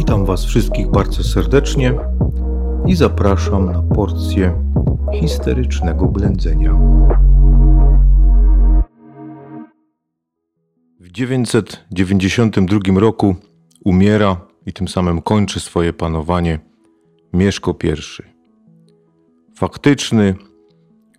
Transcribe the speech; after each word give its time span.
Witam 0.00 0.24
Was 0.24 0.44
wszystkich 0.44 0.90
bardzo 0.90 1.24
serdecznie 1.24 1.94
i 2.86 2.94
zapraszam 2.94 3.72
na 3.72 3.82
porcję 3.82 4.62
histerycznego 5.20 6.06
blędzenia. 6.06 6.78
W 11.00 11.12
992 11.12 13.00
roku 13.00 13.36
umiera 13.84 14.40
i 14.66 14.72
tym 14.72 14.88
samym 14.88 15.22
kończy 15.22 15.60
swoje 15.60 15.92
panowanie 15.92 16.58
Mieszko 17.32 17.76
I. 17.84 18.22
Faktyczny 19.56 20.34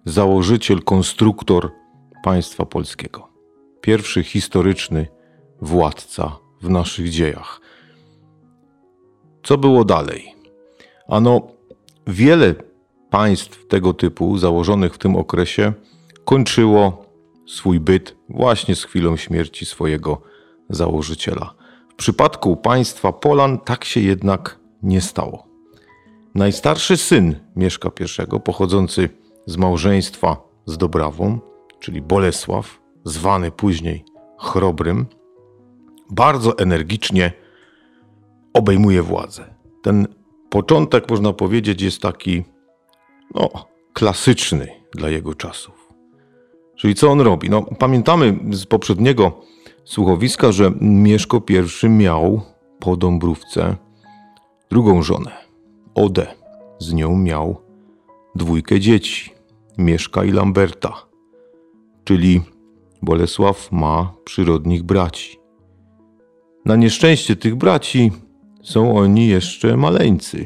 założyciel, 0.06 0.84
konstruktor 0.84 1.72
państwa 2.24 2.66
polskiego. 2.66 3.28
Pierwszy 3.82 4.24
historyczny 4.24 5.08
władca 5.62 6.38
w 6.62 6.70
naszych 6.70 7.10
dziejach. 7.10 7.62
Co 9.44 9.58
było 9.58 9.86
dalej? 9.86 10.36
Ano, 11.08 11.42
wiele 12.08 12.56
państw 13.10 13.68
tego 13.68 13.94
typu, 13.94 14.38
założonych 14.38 14.94
w 14.94 14.98
tym 14.98 15.16
okresie, 15.16 15.74
kończyło 16.26 17.06
swój 17.48 17.80
byt 17.80 18.16
właśnie 18.30 18.76
z 18.76 18.84
chwilą 18.84 19.18
śmierci 19.18 19.66
swojego 19.66 20.22
założyciela. 20.70 21.54
W 21.90 21.96
przypadku 21.96 22.58
państwa 22.58 23.14
Polan 23.14 23.60
tak 23.60 23.86
się 23.86 24.00
jednak 24.00 24.60
nie 24.84 25.02
stało. 25.02 25.48
Najstarszy 26.36 26.98
syn 26.98 27.36
Mieszka 27.56 27.90
I, 28.36 28.40
pochodzący 28.40 29.10
z 29.46 29.58
małżeństwa 29.58 30.38
z 30.66 30.78
Dobrawą, 30.78 31.40
czyli 31.80 32.02
Bolesław, 32.02 32.82
zwany 33.06 33.52
później 33.52 34.06
Chrobrym, 34.40 35.06
bardzo 36.10 36.58
energicznie 36.58 37.32
obejmuje 38.54 39.02
władzę. 39.02 39.56
Ten 39.82 40.08
początek, 40.50 41.10
można 41.10 41.34
powiedzieć, 41.34 41.82
jest 41.82 42.02
taki 42.02 42.44
no, 43.36 43.50
klasyczny 43.94 44.68
dla 44.96 45.10
jego 45.10 45.34
czasów. 45.34 45.94
Czyli 46.76 46.96
co 46.96 47.12
on 47.12 47.22
robi? 47.22 47.50
No, 47.50 47.62
pamiętamy 47.62 48.40
z 48.52 48.66
poprzedniego 48.66 49.42
słuchowiska, 49.86 50.52
że 50.52 50.72
Mieszko 50.82 51.42
I 51.84 51.90
miał 51.90 52.42
po 52.80 52.98
Dąbrówce 52.98 53.76
drugą 54.70 55.04
żonę, 55.04 55.32
Odę. 55.96 56.28
Z 56.80 56.94
nią 56.94 57.18
miał 57.18 57.62
dwójkę 58.36 58.80
dzieci, 58.80 59.34
Mieszka 59.78 60.24
i 60.24 60.32
Lamberta, 60.32 60.94
czyli 62.04 62.42
Bolesław 63.02 63.72
ma 63.72 64.14
przyrodnich 64.26 64.84
braci. 64.84 65.40
Na 66.66 66.76
nieszczęście 66.76 67.36
tych 67.36 67.56
braci 67.56 68.12
są 68.64 68.98
oni 68.98 69.28
jeszcze 69.28 69.78
maleńcy. 69.78 70.46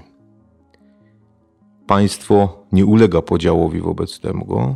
Państwo 1.88 2.66
nie 2.72 2.86
ulega 2.86 3.22
podziałowi 3.22 3.82
wobec 3.82 4.20
tego, 4.20 4.76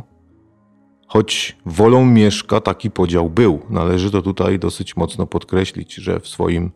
choć 1.06 1.56
wolą 1.66 2.04
Mieszka 2.04 2.60
taki 2.60 2.90
podział 2.90 3.30
był. 3.30 3.58
Należy 3.70 4.10
to 4.10 4.22
tutaj 4.22 4.58
dosyć 4.58 4.96
mocno 4.96 5.26
podkreślić, 5.26 5.94
że 5.94 6.20
w 6.20 6.28
swoim 6.28 6.70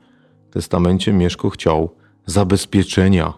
testamencie 0.51 1.13
Mieszko 1.13 1.51
chciał 1.51 1.91
zabezpieczenia 2.27 3.33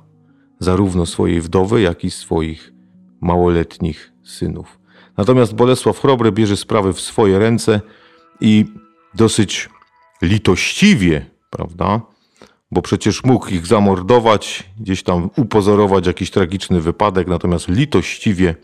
zarówno 0.58 1.06
swojej 1.06 1.40
wdowy, 1.40 1.80
jak 1.80 2.04
i 2.04 2.10
swoich 2.10 2.72
małoletnich 3.20 4.12
synów. 4.24 4.78
Natomiast 5.16 5.54
Bolesław 5.54 6.00
Chrobry 6.00 6.32
bierze 6.32 6.56
sprawy 6.56 6.92
w 6.92 7.00
swoje 7.00 7.38
ręce 7.38 7.80
i 8.40 8.64
dosyć 9.14 9.68
litościwie, 10.22 11.26
prawda? 11.50 12.00
Bo 12.70 12.82
przecież 12.82 13.24
mógł 13.24 13.48
ich 13.48 13.66
zamordować, 13.66 14.70
gdzieś 14.80 15.02
tam 15.02 15.30
upozorować 15.36 16.06
jakiś 16.06 16.30
tragiczny 16.30 16.80
wypadek, 16.80 17.28
natomiast 17.28 17.68
litościwie 17.68 18.54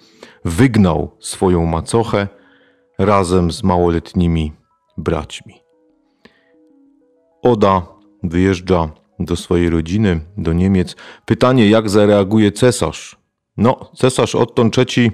wygnał 0.45 1.17
swoją 1.21 1.67
macochę 1.67 2.29
razem 2.99 3.53
z 3.53 3.63
małoletnimi 3.63 4.53
braćmi. 4.99 5.55
Oda 7.43 7.87
wyjeżdża 8.23 8.91
do 9.19 9.37
swojej 9.37 9.71
rodziny, 9.71 10.21
do 10.37 10.53
Niemiec. 10.53 10.97
Pytanie, 11.25 11.71
jak 11.71 11.91
zareaguje 11.91 12.53
cesarz? 12.53 13.17
No, 13.57 13.91
cesarz 13.97 14.35
Otton 14.35 14.71
III 14.79 15.11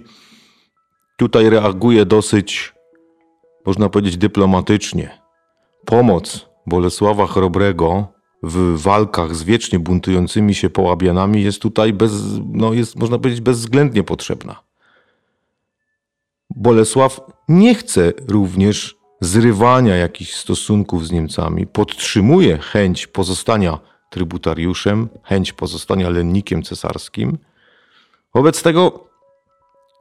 tutaj 1.16 1.50
reaguje 1.50 2.06
dosyć, 2.06 2.74
można 3.66 3.88
powiedzieć, 3.88 4.16
dyplomatycznie. 4.16 5.18
Pomoc 5.84 6.46
Bolesława 6.66 7.26
Chrobrego 7.26 8.17
w 8.43 8.82
walkach 8.82 9.37
z 9.37 9.43
wiecznie 9.43 9.78
buntującymi 9.78 10.54
się 10.54 10.71
połabianami 10.71 11.43
jest 11.43 11.62
tutaj 11.62 11.93
bez, 11.93 12.12
no 12.53 12.72
jest, 12.72 12.97
można 12.97 13.19
powiedzieć, 13.19 13.41
bezwzględnie 13.41 14.03
potrzebna. 14.03 14.62
Bolesław 16.50 17.21
nie 17.49 17.75
chce 17.75 18.12
również 18.28 18.97
zrywania 19.21 19.97
jakichś 19.97 20.34
stosunków 20.34 21.06
z 21.06 21.10
Niemcami, 21.10 21.66
podtrzymuje 21.66 22.59
chęć 22.59 23.06
pozostania 23.06 23.78
trybutariuszem, 24.10 25.09
chęć 25.22 25.53
pozostania 25.53 26.10
lennikiem 26.10 26.62
cesarskim. 26.62 27.38
Wobec 28.34 28.62
tego 28.62 29.09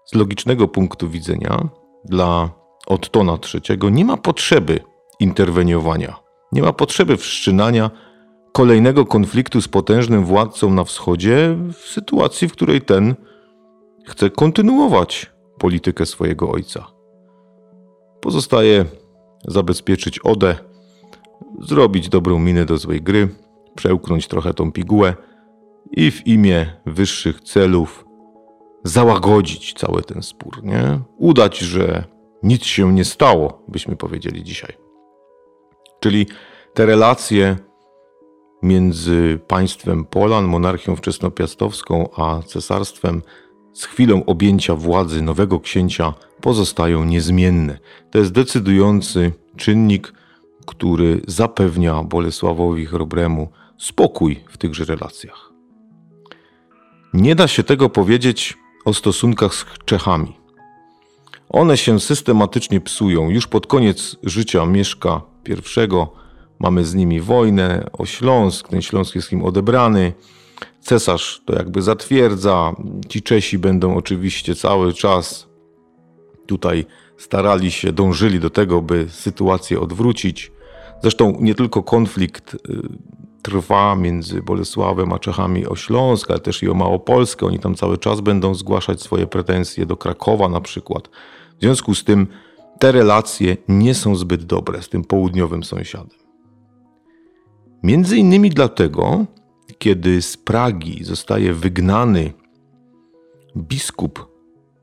z 0.05 0.15
logicznego 0.15 0.67
punktu 0.67 1.09
widzenia 1.09 1.69
dla 2.05 2.49
Ottona 2.87 3.37
III 3.53 3.91
nie 3.91 4.05
ma 4.05 4.17
potrzeby 4.17 4.79
interweniowania, 5.19 6.15
nie 6.51 6.61
ma 6.61 6.73
potrzeby 6.73 7.17
wszczynania 7.17 7.91
kolejnego 8.51 9.05
konfliktu 9.05 9.61
z 9.61 9.67
potężnym 9.67 10.25
władcą 10.25 10.73
na 10.73 10.83
wschodzie 10.83 11.57
w 11.73 11.87
sytuacji, 11.87 12.47
w 12.47 12.51
której 12.51 12.81
ten 12.81 13.15
chce 14.05 14.29
kontynuować 14.29 15.31
politykę 15.57 16.05
swojego 16.05 16.51
ojca. 16.51 16.87
Pozostaje 18.21 18.85
zabezpieczyć 19.47 20.19
Odę, 20.19 20.55
zrobić 21.59 22.09
dobrą 22.09 22.39
minę 22.39 22.65
do 22.65 22.77
złej 22.77 23.01
gry, 23.01 23.29
przełknąć 23.75 24.27
trochę 24.27 24.53
tą 24.53 24.71
pigułę 24.71 25.15
i 25.91 26.11
w 26.11 26.27
imię 26.27 26.73
wyższych 26.85 27.41
celów 27.41 28.05
załagodzić 28.83 29.73
cały 29.73 30.01
ten 30.01 30.23
spór, 30.23 30.63
nie? 30.63 30.99
Udać, 31.17 31.59
że 31.59 32.03
nic 32.43 32.63
się 32.63 32.93
nie 32.93 33.05
stało, 33.05 33.63
byśmy 33.67 33.95
powiedzieli 33.95 34.43
dzisiaj. 34.43 34.73
Czyli 35.99 36.27
te 36.73 36.85
relacje 36.85 37.57
między 38.63 39.39
państwem 39.47 40.05
Polan, 40.05 40.45
monarchią 40.45 40.95
wczesnopiastowską, 40.95 42.09
a 42.17 42.41
cesarstwem 42.45 43.21
z 43.73 43.85
chwilą 43.85 44.25
objęcia 44.25 44.75
władzy 44.75 45.21
nowego 45.21 45.59
księcia 45.59 46.13
pozostają 46.41 47.05
niezmienne. 47.05 47.77
To 48.11 48.19
jest 48.19 48.31
decydujący 48.31 49.31
czynnik, 49.57 50.13
który 50.65 51.21
zapewnia 51.27 52.03
Bolesławowi 52.03 52.85
Chrobremu 52.85 53.47
spokój 53.77 54.43
w 54.49 54.57
tychże 54.57 54.85
relacjach. 54.85 55.53
Nie 57.13 57.35
da 57.35 57.47
się 57.47 57.63
tego 57.63 57.89
powiedzieć 57.89 58.57
o 58.85 58.93
stosunkach 58.93 59.53
z 59.55 59.65
Czechami. 59.85 60.37
One 61.49 61.77
się 61.77 61.99
systematycznie 61.99 62.81
psują. 62.81 63.29
Już 63.29 63.47
pod 63.47 63.67
koniec 63.67 64.15
życia 64.23 64.65
Mieszka 64.65 65.21
I 65.45 65.55
mamy 66.59 66.85
z 66.85 66.95
nimi 66.95 67.21
wojnę 67.21 67.89
o 67.93 68.05
Śląsk. 68.05 68.67
Ten 68.67 68.81
Śląsk 68.81 69.15
jest 69.15 69.31
im 69.31 69.45
odebrany. 69.45 70.13
Cesarz 70.81 71.41
to 71.45 71.55
jakby 71.55 71.81
zatwierdza. 71.81 72.75
Ci 73.09 73.21
Czesi 73.21 73.57
będą 73.57 73.95
oczywiście 73.95 74.55
cały 74.55 74.93
czas 74.93 75.47
tutaj 76.45 76.85
starali 77.17 77.71
się, 77.71 77.91
dążyli 77.91 78.39
do 78.39 78.49
tego, 78.49 78.81
by 78.81 79.07
sytuację 79.09 79.79
odwrócić. 79.79 80.51
Zresztą 81.01 81.37
nie 81.39 81.55
tylko 81.55 81.83
konflikt 81.83 82.53
y, 82.53 82.57
trwa 83.41 83.95
między 83.95 84.41
Bolesławem 84.41 85.13
a 85.13 85.19
Czechami 85.19 85.67
o 85.67 85.75
Śląsk, 85.75 86.31
ale 86.31 86.39
też 86.39 86.63
i 86.63 86.69
o 86.69 86.73
Małopolskę. 86.73 87.45
Oni 87.45 87.59
tam 87.59 87.75
cały 87.75 87.97
czas 87.97 88.21
będą 88.21 88.55
zgłaszać 88.55 89.01
swoje 89.01 89.27
pretensje 89.27 89.85
do 89.85 89.97
Krakowa 89.97 90.49
na 90.49 90.61
przykład. 90.61 91.07
W 91.57 91.61
związku 91.61 91.95
z 91.95 92.03
tym 92.03 92.27
te 92.79 92.91
relacje 92.91 93.57
nie 93.67 93.93
są 93.93 94.15
zbyt 94.15 94.43
dobre 94.43 94.81
z 94.81 94.89
tym 94.89 95.03
południowym 95.03 95.63
sąsiadem. 95.63 96.26
Między 97.87 98.17
innymi 98.17 98.49
dlatego, 98.49 99.25
kiedy 99.77 100.21
z 100.21 100.37
Pragi 100.37 101.03
zostaje 101.03 101.53
wygnany 101.53 102.33
biskup 103.57 104.27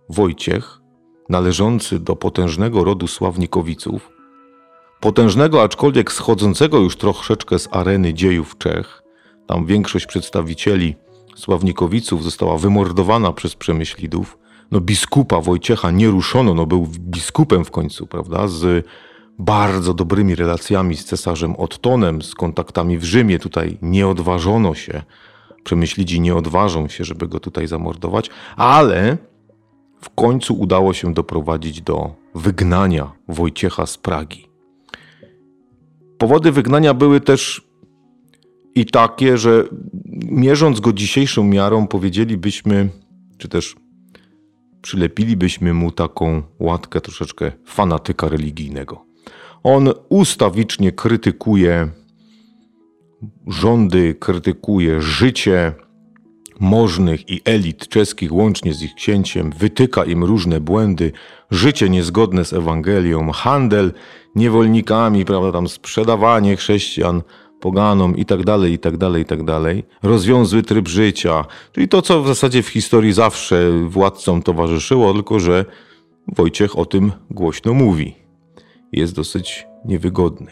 Wojciech, 0.08 0.80
należący 1.28 1.98
do 1.98 2.16
potężnego 2.16 2.84
rodu 2.84 3.06
Sławnikowiców, 3.06 4.10
potężnego, 5.00 5.62
aczkolwiek 5.62 6.12
schodzącego 6.12 6.78
już 6.78 6.96
troszeczkę 6.96 7.58
z 7.58 7.68
areny 7.72 8.14
dziejów 8.14 8.58
Czech. 8.58 9.02
Tam 9.46 9.66
większość 9.66 10.06
przedstawicieli 10.06 10.94
Sławnikowiców 11.36 12.24
została 12.24 12.58
wymordowana 12.58 13.32
przez 13.32 13.54
Przemyślidów. 13.54 14.38
No 14.70 14.80
biskupa 14.80 15.40
Wojciecha 15.40 15.90
nie 15.90 16.08
ruszono, 16.08 16.54
no 16.54 16.66
był 16.66 16.86
biskupem 16.98 17.64
w 17.64 17.70
końcu, 17.70 18.06
prawda, 18.06 18.48
z 18.48 18.86
bardzo 19.38 19.94
dobrymi 19.94 20.34
relacjami 20.34 20.96
z 20.96 21.04
cesarzem 21.04 21.56
Ottonem, 21.56 22.22
z 22.22 22.34
kontaktami 22.34 22.98
w 22.98 23.04
Rzymie. 23.04 23.38
Tutaj 23.38 23.78
nie 23.82 24.08
odważono 24.08 24.74
się, 24.74 25.02
przemyślidzi 25.64 26.20
nie 26.20 26.34
odważą 26.34 26.88
się, 26.88 27.04
żeby 27.04 27.28
go 27.28 27.40
tutaj 27.40 27.66
zamordować, 27.66 28.30
ale 28.56 29.18
w 30.00 30.10
końcu 30.10 30.54
udało 30.54 30.92
się 30.92 31.14
doprowadzić 31.14 31.82
do 31.82 32.14
wygnania 32.34 33.12
Wojciecha 33.28 33.86
z 33.86 33.98
Pragi. 33.98 34.48
Powody 36.18 36.52
wygnania 36.52 36.94
były 36.94 37.20
też 37.20 37.68
i 38.74 38.86
takie, 38.86 39.38
że 39.38 39.64
mierząc 40.30 40.80
go 40.80 40.92
dzisiejszą 40.92 41.44
miarą, 41.44 41.86
powiedzielibyśmy, 41.86 42.88
czy 43.38 43.48
też 43.48 43.76
przylepilibyśmy 44.82 45.74
mu 45.74 45.92
taką 45.92 46.42
łatkę 46.58 47.00
troszeczkę 47.00 47.52
fanatyka 47.66 48.28
religijnego. 48.28 49.13
On 49.64 49.92
ustawicznie 50.08 50.92
krytykuje 50.92 51.88
rządy, 53.46 54.14
krytykuje 54.14 55.02
życie 55.02 55.72
możnych 56.60 57.30
i 57.30 57.40
elit 57.44 57.88
czeskich, 57.88 58.32
łącznie 58.32 58.74
z 58.74 58.82
ich 58.82 58.94
księciem, 58.94 59.52
wytyka 59.58 60.04
im 60.04 60.24
różne 60.24 60.60
błędy, 60.60 61.12
życie 61.50 61.88
niezgodne 61.88 62.44
z 62.44 62.52
Ewangelią, 62.52 63.32
handel 63.32 63.92
niewolnikami, 64.34 65.24
prawda, 65.24 65.52
tam 65.52 65.68
sprzedawanie 65.68 66.56
chrześcijan 66.56 67.22
poganom 67.60 68.16
i 68.16 68.24
tak 68.24 68.44
dalej, 68.44 68.72
i 68.72 68.78
tak 68.78 68.96
dalej, 68.96 69.22
i 69.22 69.26
tak 69.26 69.44
dalej. 69.44 69.84
Rozwiązły 70.02 70.62
tryb 70.62 70.88
życia, 70.88 71.44
czyli 71.72 71.88
to, 71.88 72.02
co 72.02 72.22
w 72.22 72.26
zasadzie 72.26 72.62
w 72.62 72.68
historii 72.68 73.12
zawsze 73.12 73.70
władcom 73.88 74.42
towarzyszyło, 74.42 75.14
tylko 75.14 75.40
że 75.40 75.64
Wojciech 76.36 76.78
o 76.78 76.86
tym 76.86 77.12
głośno 77.30 77.74
mówi. 77.74 78.23
Jest 78.94 79.14
dosyć 79.14 79.66
niewygodny. 79.84 80.50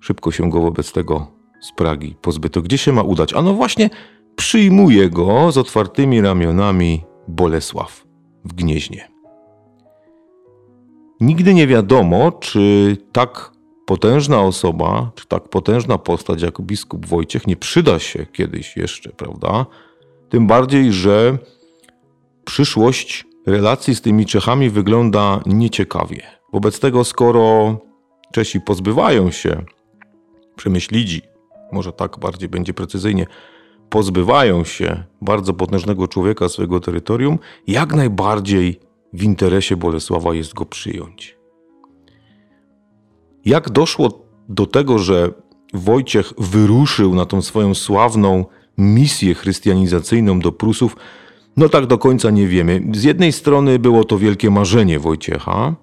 Szybko 0.00 0.30
się 0.30 0.50
go 0.50 0.60
wobec 0.60 0.92
tego 0.92 1.26
z 1.60 1.72
Pragi 1.72 2.16
pozbyto. 2.22 2.62
Gdzie 2.62 2.78
się 2.78 2.92
ma 2.92 3.02
udać? 3.02 3.32
A 3.32 3.42
no 3.42 3.54
właśnie, 3.54 3.90
przyjmuje 4.36 5.10
go 5.10 5.52
z 5.52 5.58
otwartymi 5.58 6.20
ramionami 6.20 7.04
Bolesław 7.28 8.06
w 8.44 8.52
Gnieźnie. 8.52 9.08
Nigdy 11.20 11.54
nie 11.54 11.66
wiadomo, 11.66 12.32
czy 12.32 12.96
tak 13.12 13.52
potężna 13.86 14.40
osoba, 14.40 15.10
czy 15.14 15.26
tak 15.26 15.48
potężna 15.48 15.98
postać 15.98 16.42
jak 16.42 16.60
biskup 16.60 17.06
Wojciech 17.06 17.46
nie 17.46 17.56
przyda 17.56 17.98
się 17.98 18.26
kiedyś 18.26 18.76
jeszcze, 18.76 19.10
prawda? 19.10 19.66
Tym 20.28 20.46
bardziej, 20.46 20.92
że 20.92 21.38
przyszłość 22.44 23.26
relacji 23.46 23.94
z 23.94 24.00
tymi 24.00 24.26
Czechami 24.26 24.70
wygląda 24.70 25.40
nieciekawie. 25.46 26.37
Wobec 26.52 26.80
tego, 26.80 27.04
skoro 27.04 27.76
Czesi 28.32 28.60
pozbywają 28.60 29.30
się 29.30 29.64
przemyślidzi, 30.56 31.22
może 31.72 31.92
tak 31.92 32.18
bardziej 32.18 32.48
będzie 32.48 32.74
precyzyjnie, 32.74 33.26
pozbywają 33.90 34.64
się 34.64 35.04
bardzo 35.22 35.54
potężnego 35.54 36.08
człowieka 36.08 36.48
swojego 36.48 36.80
terytorium, 36.80 37.38
jak 37.66 37.94
najbardziej 37.94 38.80
w 39.12 39.22
interesie 39.22 39.76
Bolesława 39.76 40.34
jest 40.34 40.54
go 40.54 40.64
przyjąć. 40.64 41.38
Jak 43.44 43.70
doszło 43.70 44.26
do 44.48 44.66
tego, 44.66 44.98
że 44.98 45.32
Wojciech 45.74 46.32
wyruszył 46.38 47.14
na 47.14 47.26
tą 47.26 47.42
swoją 47.42 47.74
sławną 47.74 48.44
misję 48.78 49.34
chrystianizacyjną 49.34 50.40
do 50.40 50.52
Prusów, 50.52 50.96
no 51.56 51.68
tak 51.68 51.86
do 51.86 51.98
końca 51.98 52.30
nie 52.30 52.46
wiemy. 52.46 52.82
Z 52.94 53.04
jednej 53.04 53.32
strony 53.32 53.78
było 53.78 54.04
to 54.04 54.18
wielkie 54.18 54.50
marzenie 54.50 54.98
Wojciecha, 54.98 55.74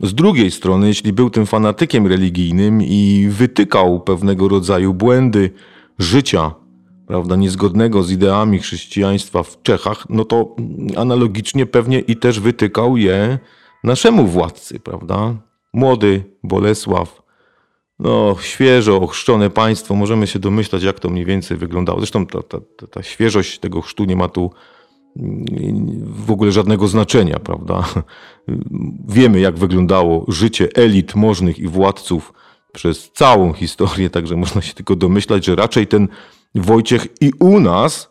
z 0.00 0.14
drugiej 0.14 0.50
strony, 0.50 0.88
jeśli 0.88 1.12
był 1.12 1.30
tym 1.30 1.46
fanatykiem 1.46 2.06
religijnym 2.06 2.82
i 2.82 3.26
wytykał 3.30 4.00
pewnego 4.00 4.48
rodzaju 4.48 4.94
błędy 4.94 5.50
życia, 5.98 6.54
prawda, 7.06 7.36
niezgodnego 7.36 8.02
z 8.02 8.10
ideami 8.10 8.58
chrześcijaństwa 8.58 9.42
w 9.42 9.62
Czechach, 9.62 10.06
no 10.08 10.24
to 10.24 10.56
analogicznie 10.96 11.66
pewnie 11.66 11.98
i 11.98 12.16
też 12.16 12.40
wytykał 12.40 12.96
je 12.96 13.38
naszemu 13.84 14.26
władcy, 14.26 14.80
prawda? 14.80 15.34
Młody 15.72 16.24
Bolesław, 16.42 17.22
no, 17.98 18.36
świeżo 18.40 19.00
ochrzczone 19.00 19.50
państwo, 19.50 19.94
możemy 19.94 20.26
się 20.26 20.38
domyślać, 20.38 20.82
jak 20.82 21.00
to 21.00 21.10
mniej 21.10 21.24
więcej 21.24 21.56
wyglądało. 21.56 21.98
Zresztą 21.98 22.26
ta, 22.26 22.42
ta, 22.42 22.58
ta 22.90 23.02
świeżość 23.02 23.58
tego 23.58 23.80
chrztu 23.80 24.04
nie 24.04 24.16
ma 24.16 24.28
tu 24.28 24.50
w 26.06 26.30
ogóle 26.30 26.52
żadnego 26.52 26.88
znaczenia, 26.88 27.38
prawda? 27.38 27.84
Wiemy, 29.08 29.40
jak 29.40 29.58
wyglądało 29.58 30.24
życie 30.28 30.68
elit 30.74 31.14
możnych 31.14 31.58
i 31.58 31.68
władców 31.68 32.32
przez 32.72 33.10
całą 33.12 33.52
historię, 33.52 34.10
także 34.10 34.36
można 34.36 34.62
się 34.62 34.74
tylko 34.74 34.96
domyślać, 34.96 35.44
że 35.44 35.56
raczej 35.56 35.86
ten 35.86 36.08
Wojciech 36.54 37.06
i 37.20 37.32
u 37.38 37.60
nas 37.60 38.10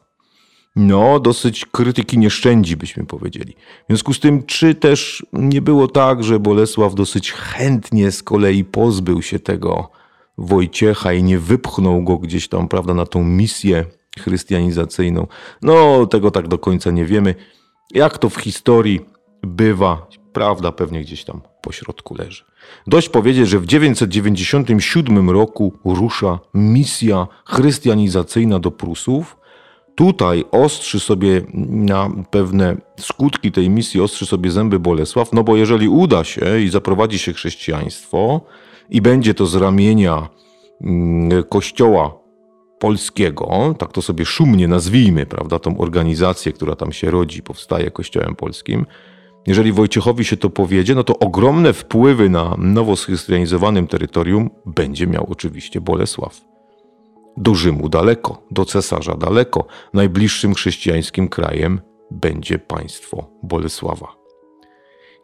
no, 0.75 1.19
dosyć 1.19 1.65
krytyki 1.65 2.17
nie 2.17 2.29
szczędzi, 2.29 2.77
byśmy 2.77 3.05
powiedzieli. 3.05 3.55
W 3.83 3.85
związku 3.87 4.13
z 4.13 4.19
tym, 4.19 4.43
czy 4.43 4.75
też 4.75 5.25
nie 5.33 5.61
było 5.61 5.87
tak, 5.87 6.23
że 6.23 6.39
Bolesław 6.39 6.95
dosyć 6.95 7.31
chętnie 7.31 8.11
z 8.11 8.23
kolei 8.23 8.65
pozbył 8.65 9.21
się 9.21 9.39
tego 9.39 9.91
Wojciecha 10.37 11.13
i 11.13 11.23
nie 11.23 11.39
wypchnął 11.39 12.03
go 12.03 12.17
gdzieś 12.17 12.47
tam, 12.47 12.67
prawda, 12.67 12.93
na 12.93 13.05
tą 13.05 13.23
misję 13.23 13.85
chrystianizacyjną? 14.19 15.27
No, 15.61 16.05
tego 16.05 16.31
tak 16.31 16.47
do 16.47 16.57
końca 16.57 16.91
nie 16.91 17.05
wiemy. 17.05 17.35
Jak 17.93 18.17
to 18.17 18.29
w 18.29 18.37
historii 18.37 18.99
bywa, 19.43 20.07
prawda 20.33 20.71
pewnie 20.71 21.01
gdzieś 21.01 21.23
tam 21.23 21.41
po 21.61 21.71
środku 21.71 22.15
leży. 22.15 22.43
Dość 22.87 23.09
powiedzieć, 23.09 23.49
że 23.49 23.59
w 23.59 23.65
997 23.65 25.29
roku 25.29 25.73
rusza 25.85 26.39
misja 26.53 27.27
chrystianizacyjna 27.45 28.59
do 28.59 28.71
Prusów, 28.71 29.37
tutaj 29.95 30.45
ostrzy 30.51 30.99
sobie 30.99 31.41
na 31.69 32.09
pewne 32.31 32.77
skutki 32.99 33.51
tej 33.51 33.69
misji, 33.69 34.01
ostrzy 34.01 34.25
sobie 34.25 34.51
zęby 34.51 34.79
Bolesław, 34.79 35.33
no 35.33 35.43
bo 35.43 35.57
jeżeli 35.57 35.87
uda 35.87 36.23
się 36.23 36.59
i 36.59 36.69
zaprowadzi 36.69 37.19
się 37.19 37.33
chrześcijaństwo 37.33 38.41
i 38.89 39.01
będzie 39.01 39.33
to 39.33 39.45
z 39.45 39.55
ramienia 39.55 40.29
mm, 40.81 41.43
kościoła 41.43 42.18
polskiego, 42.79 43.75
tak 43.77 43.91
to 43.91 44.01
sobie 44.01 44.25
szumnie 44.25 44.67
nazwijmy, 44.67 45.25
prawda, 45.25 45.59
tą 45.59 45.77
organizację, 45.77 46.53
która 46.53 46.75
tam 46.75 46.91
się 46.91 47.11
rodzi, 47.11 47.43
powstaje 47.43 47.91
kościołem 47.91 48.35
polskim, 48.35 48.85
jeżeli 49.47 49.71
Wojciechowi 49.71 50.25
się 50.25 50.37
to 50.37 50.49
powiedzie, 50.49 50.95
no 50.95 51.03
to 51.03 51.19
ogromne 51.19 51.73
wpływy 51.73 52.29
na 52.29 52.55
nowo 52.57 52.95
schrystianizowanym 52.95 53.87
terytorium 53.87 54.49
będzie 54.65 55.07
miał 55.07 55.27
oczywiście 55.29 55.81
Bolesław 55.81 56.41
do 57.37 57.55
Rzymu 57.55 57.89
daleko, 57.89 58.43
do 58.51 58.65
cesarza 58.65 59.15
daleko. 59.15 59.65
Najbliższym 59.93 60.53
chrześcijańskim 60.53 61.27
krajem 61.27 61.81
będzie 62.11 62.59
państwo 62.59 63.31
Bolesława. 63.43 64.15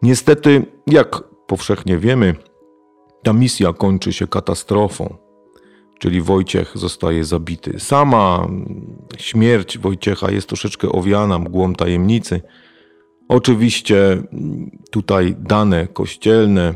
Niestety, 0.02 0.66
jak 0.88 1.24
powszechnie 1.48 1.98
wiemy, 1.98 2.36
ta 3.24 3.34
misja 3.34 3.74
kończy 3.74 4.14
się 4.14 4.28
katastrofą, 4.28 5.16
czyli 6.00 6.22
Wojciech 6.22 6.72
zostaje 6.76 7.24
zabity. 7.24 7.80
Sama 7.80 8.48
śmierć 9.18 9.78
Wojciecha 9.78 10.32
jest 10.32 10.48
troszeczkę 10.48 10.90
owiana 10.90 11.40
mgłą 11.40 11.74
tajemnicy. 11.74 12.42
Oczywiście 13.30 14.24
tutaj 14.92 15.36
dane 15.40 15.88
kościelne 15.88 16.74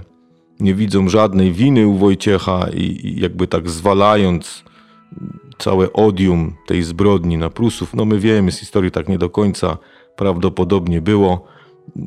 nie 0.60 0.76
widzą 0.76 1.10
żadnej 1.10 1.52
winy 1.52 1.88
u 1.88 1.98
Wojciecha 1.98 2.68
i 2.74 3.16
jakby 3.20 3.48
tak 3.48 3.70
zwalając 3.70 4.64
całe 5.58 5.94
odium 5.94 6.54
tej 6.66 6.84
zbrodni 6.84 7.38
na 7.38 7.50
Prusów. 7.50 7.94
No 7.94 8.06
my 8.06 8.20
wiemy 8.20 8.52
z 8.52 8.60
historii 8.60 8.92
tak 8.92 9.10
nie 9.10 9.18
do 9.18 9.30
końca 9.30 9.78
prawdopodobnie 10.16 11.02
było. 11.02 11.48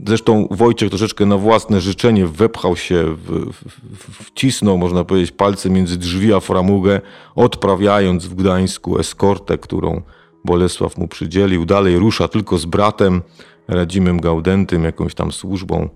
Zresztą 0.07 0.49
Wojciech 0.51 0.89
troszeczkę 0.89 1.27
na 1.27 1.37
własne 1.37 1.81
życzenie 1.81 2.27
wepchał 2.27 2.77
się, 2.77 3.05
w, 3.17 3.53
w, 3.53 4.25
wcisnął, 4.25 4.79
można 4.79 5.05
powiedzieć, 5.05 5.33
palce 5.33 5.71
między 5.71 5.99
drzwi 5.99 6.35
a 6.35 6.41
framugę, 6.41 7.01
odprawiając 7.35 8.27
w 8.27 8.35
Gdańsku 8.35 8.99
eskortę, 8.99 9.59
którą 9.59 10.03
Bolesław 10.45 10.99
mu 10.99 11.09
przydzielił. 11.09 11.67
Dalej 11.67 11.99
rusza 11.99 12.29
tylko 12.29 12.59
z 12.59 12.65
bratem 12.65 13.23
Radzimem 13.69 14.21
Gaudentym, 14.21 14.85
jakąś 14.85 15.15
tam 15.15 15.33
służbą 15.33 15.89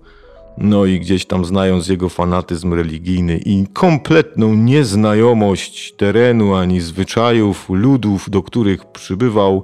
no 0.57 0.85
i 0.85 0.99
gdzieś 0.99 1.25
tam 1.25 1.45
znając 1.45 1.87
jego 1.87 2.09
fanatyzm 2.09 2.73
religijny 2.73 3.37
i 3.37 3.67
kompletną 3.73 4.53
nieznajomość 4.53 5.93
terenu 5.93 6.55
ani 6.55 6.81
zwyczajów 6.81 7.69
ludów, 7.69 8.29
do 8.29 8.43
których 8.43 8.85
przybywał, 8.85 9.63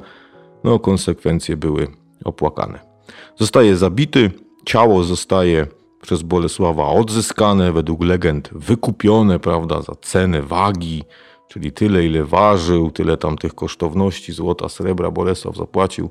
no 0.63 0.79
konsekwencje 0.79 1.57
były 1.57 1.87
opłakane. 2.23 2.92
Zostaje 3.35 3.77
zabity, 3.77 4.31
ciało 4.65 5.03
zostaje 5.03 5.67
przez 6.01 6.21
Bolesława 6.21 6.87
odzyskane, 6.87 7.71
według 7.71 8.03
legend 8.03 8.49
wykupione, 8.51 9.39
prawda, 9.39 9.81
za 9.81 9.93
cenę 10.01 10.41
wagi, 10.41 11.03
czyli 11.47 11.71
tyle 11.71 12.05
ile 12.05 12.23
ważył, 12.23 12.91
tyle 12.91 13.17
tam 13.17 13.37
tych 13.37 13.55
kosztowności 13.55 14.33
złota, 14.33 14.69
srebra 14.69 15.11
Bolesław 15.11 15.55
zapłacił. 15.55 16.09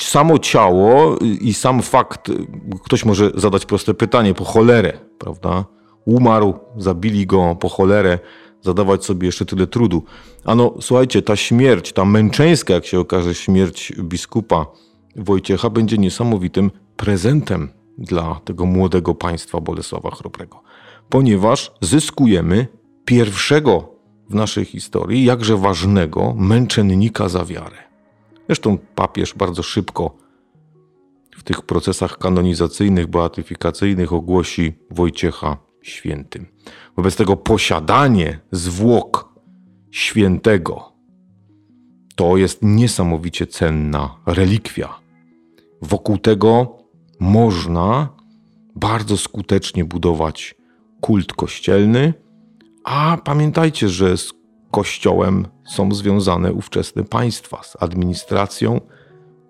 samo 0.00 0.38
ciało 0.38 1.16
i 1.40 1.54
sam 1.54 1.82
fakt, 1.82 2.30
ktoś 2.84 3.04
może 3.04 3.30
zadać 3.34 3.66
proste 3.66 3.94
pytanie, 3.94 4.34
po 4.34 4.44
cholerę, 4.44 4.92
prawda? 5.18 5.64
Umarł, 6.04 6.54
zabili 6.76 7.26
go 7.26 7.56
po 7.60 7.68
cholerę, 7.68 8.18
zadawać 8.62 9.04
sobie 9.04 9.26
jeszcze 9.26 9.44
tyle 9.46 9.66
trudu. 9.66 10.02
Ano, 10.44 10.74
słuchajcie, 10.80 11.22
ta 11.22 11.36
śmierć, 11.36 11.92
ta 11.92 12.04
męczeńska, 12.04 12.74
jak 12.74 12.86
się 12.86 13.00
okaże, 13.00 13.34
śmierć 13.34 13.92
biskupa 13.98 14.66
Wojciecha 15.16 15.70
będzie 15.70 15.98
niesamowitym 15.98 16.70
prezentem 16.96 17.68
dla 17.98 18.40
tego 18.44 18.66
młodego 18.66 19.14
państwa 19.14 19.60
Bolesława 19.60 20.10
Chrobrego, 20.10 20.62
ponieważ 21.08 21.72
zyskujemy 21.80 22.66
pierwszego 23.04 23.92
w 24.30 24.34
naszej 24.34 24.64
historii, 24.64 25.24
jakże 25.24 25.56
ważnego 25.56 26.34
męczennika 26.34 27.28
za 27.28 27.44
wiarę. 27.44 27.76
Zresztą 28.46 28.78
papież 28.94 29.34
bardzo 29.34 29.62
szybko 29.62 30.16
w 31.36 31.42
tych 31.42 31.62
procesach 31.62 32.18
kanonizacyjnych, 32.18 33.06
beatyfikacyjnych 33.06 34.12
ogłosi 34.12 34.72
Wojciecha 34.90 35.67
świętym. 35.88 36.46
Wobec 36.96 37.16
tego 37.16 37.36
posiadanie 37.36 38.40
zwłok 38.52 39.34
świętego 39.90 40.92
to 42.16 42.36
jest 42.36 42.58
niesamowicie 42.62 43.46
cenna 43.46 44.16
relikwia. 44.26 45.00
Wokół 45.82 46.18
tego 46.18 46.78
można 47.20 48.08
bardzo 48.76 49.16
skutecznie 49.16 49.84
budować 49.84 50.54
kult 51.00 51.32
kościelny, 51.32 52.14
a 52.84 53.18
pamiętajcie, 53.24 53.88
że 53.88 54.16
z 54.16 54.32
kościołem 54.70 55.46
są 55.66 55.94
związane 55.94 56.52
ówczesne 56.52 57.04
państwa, 57.04 57.62
z 57.62 57.76
administracją 57.82 58.80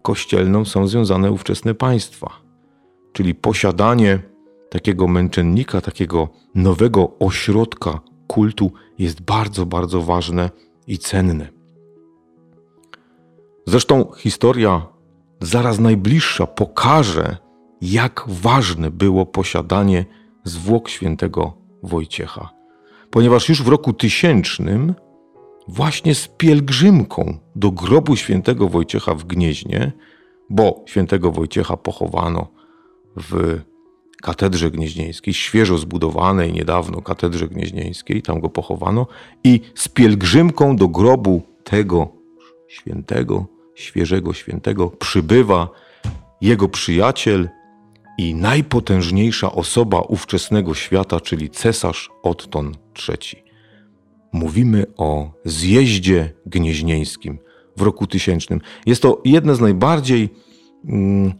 kościelną 0.03 0.65
są 0.65 0.89
związane 0.89 1.33
ówczesne 1.33 1.75
państwa. 1.75 2.31
Czyli 3.13 3.35
posiadanie 3.35 4.19
takiego 4.71 5.09
męczennika, 5.09 5.81
takiego 5.81 6.29
nowego 6.55 7.19
ośrodka 7.19 8.01
kultu 8.27 8.73
jest 8.99 9.21
bardzo, 9.21 9.67
bardzo 9.67 10.03
ważne 10.03 10.51
i 10.87 10.99
cenne. 10.99 11.49
Zresztą 13.67 14.13
historia 14.19 14.87
zaraz 15.41 15.79
najbliższa 15.79 16.47
pokaże, 16.47 17.37
jak 17.81 18.25
ważne 18.27 18.91
było 18.91 19.27
posiadanie 19.27 20.05
zwłok 20.45 20.89
świętego 20.89 21.53
Wojciecha. 21.83 22.51
Ponieważ 23.11 23.49
już 23.49 23.63
w 23.63 23.69
roku 23.69 23.93
tysięcznym, 23.93 24.95
właśnie 25.69 26.15
z 26.15 26.29
pielgrzymką 26.29 27.39
do 27.57 27.71
grobu 27.71 28.17
świętego 28.17 28.69
Wojciecha 28.69 29.15
w 29.15 29.25
Gnieźnie, 29.25 29.93
bo 30.51 30.85
świętego 30.87 31.33
Wojciecha 31.33 31.77
pochowano 31.77 32.47
w 33.17 33.61
katedrze 34.23 34.71
gnieźnieńskiej, 34.71 35.35
świeżo 35.35 35.79
zbudowanej 35.79 36.53
niedawno 36.53 37.03
katedrze 37.03 37.49
gnieźnieńskiej, 37.49 38.23
tam 38.23 38.41
go 38.41 38.49
pochowano, 38.49 39.07
i 39.45 39.61
z 39.75 39.89
pielgrzymką 39.89 40.77
do 40.77 40.89
grobu 40.89 41.43
tego 41.65 42.09
świętego, 42.69 43.47
świeżego 43.75 44.33
świętego 44.33 44.91
przybywa 44.91 45.69
jego 46.41 46.69
przyjaciel 46.69 47.49
i 48.19 48.35
najpotężniejsza 48.35 49.53
osoba 49.53 50.01
ówczesnego 50.01 50.75
świata, 50.75 51.21
czyli 51.21 51.51
cesarz 51.51 52.11
Otton 52.23 52.77
III. 53.09 53.43
Mówimy 54.33 54.87
o 54.97 55.31
zjeździe 55.45 56.33
gnieźnieńskim 56.47 57.39
w 57.77 57.83
roku 57.83 58.07
tysięcznym. 58.07 58.61
Jest 58.87 59.03
to 59.03 59.23
jedne 59.25 59.55
z 59.55 59.61
najbardziej, 59.61 60.29
mm, 60.85 61.33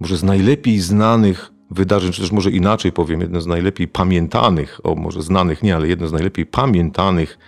może 0.00 0.16
z 0.16 0.22
najlepiej 0.22 0.80
znanych 0.80 1.52
wydarzeń, 1.72 2.12
czy 2.12 2.20
też 2.20 2.32
może 2.32 2.50
inaczej 2.50 2.92
powiem, 2.92 3.20
jedno 3.20 3.40
z 3.40 3.46
najlepiej 3.46 3.88
pamiętanych, 3.88 4.80
o 4.84 4.94
może 4.94 5.22
znanych 5.22 5.62
nie, 5.62 5.76
ale 5.76 5.88
jedno 5.88 6.08
z 6.08 6.12
najlepiej 6.12 6.46
pamiętanych 6.46 7.38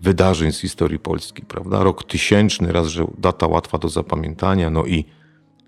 wydarzeń 0.00 0.52
z 0.52 0.60
historii 0.60 0.98
Polski, 0.98 1.42
prawda? 1.42 1.84
Rok 1.84 2.04
tysięczny, 2.04 2.72
raz, 2.72 2.86
że 2.86 3.06
data 3.18 3.46
łatwa 3.46 3.78
do 3.78 3.88
zapamiętania, 3.88 4.70
no 4.70 4.86
i 4.86 5.04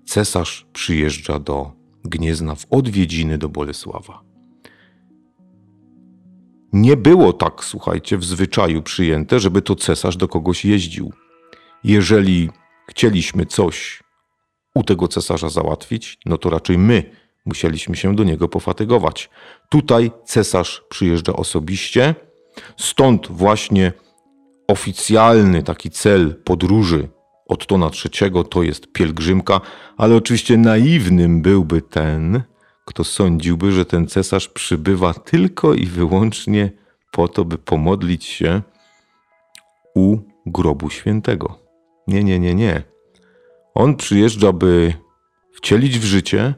cesarz 0.05 0.65
przyjeżdża 0.73 1.39
do 1.39 1.71
Gniezna 2.05 2.55
w 2.55 2.65
odwiedziny 2.69 3.37
do 3.37 3.49
Bolesława. 3.49 4.21
Nie 6.73 6.97
było 6.97 7.33
tak, 7.33 7.63
słuchajcie, 7.63 8.17
w 8.17 8.23
zwyczaju 8.23 8.81
przyjęte, 8.81 9.39
żeby 9.39 9.61
to 9.61 9.75
cesarz 9.75 10.17
do 10.17 10.27
kogoś 10.27 10.65
jeździł. 10.65 11.13
Jeżeli 11.83 12.49
chcieliśmy 12.89 13.45
coś 13.45 14.03
u 14.75 14.83
tego 14.83 15.07
cesarza 15.07 15.49
załatwić, 15.49 16.17
no 16.25 16.37
to 16.37 16.49
raczej 16.49 16.77
my 16.77 17.22
musieliśmy 17.45 17.95
się 17.95 18.15
do 18.15 18.23
niego 18.23 18.47
pofatygować. 18.47 19.29
Tutaj 19.69 20.11
cesarz 20.25 20.83
przyjeżdża 20.89 21.33
osobiście, 21.33 22.15
stąd 22.77 23.27
właśnie 23.27 23.93
oficjalny 24.67 25.63
taki 25.63 25.89
cel 25.89 26.35
podróży 26.43 27.09
Ottona 27.47 27.89
III 28.05 28.31
to 28.49 28.63
jest 28.63 28.93
pielgrzymka, 28.93 29.61
ale 29.97 30.15
oczywiście 30.15 30.57
naiwnym 30.57 31.41
byłby 31.41 31.81
ten, 31.81 32.43
kto 32.85 33.03
sądziłby, 33.03 33.71
że 33.71 33.85
ten 33.85 34.07
cesarz 34.07 34.47
przybywa 34.47 35.13
tylko 35.13 35.73
i 35.73 35.85
wyłącznie 35.85 36.71
po 37.11 37.27
to, 37.27 37.45
by 37.45 37.57
pomodlić 37.57 38.25
się 38.25 38.61
u 39.95 40.17
grobu 40.45 40.89
świętego. 40.89 41.59
Nie, 42.07 42.23
nie, 42.23 42.39
nie, 42.39 42.55
nie. 42.55 42.83
On 43.73 43.95
przyjeżdża, 43.95 44.51
by 44.51 44.93
wcielić 45.53 45.99
w 45.99 46.03
życie, 46.03 46.53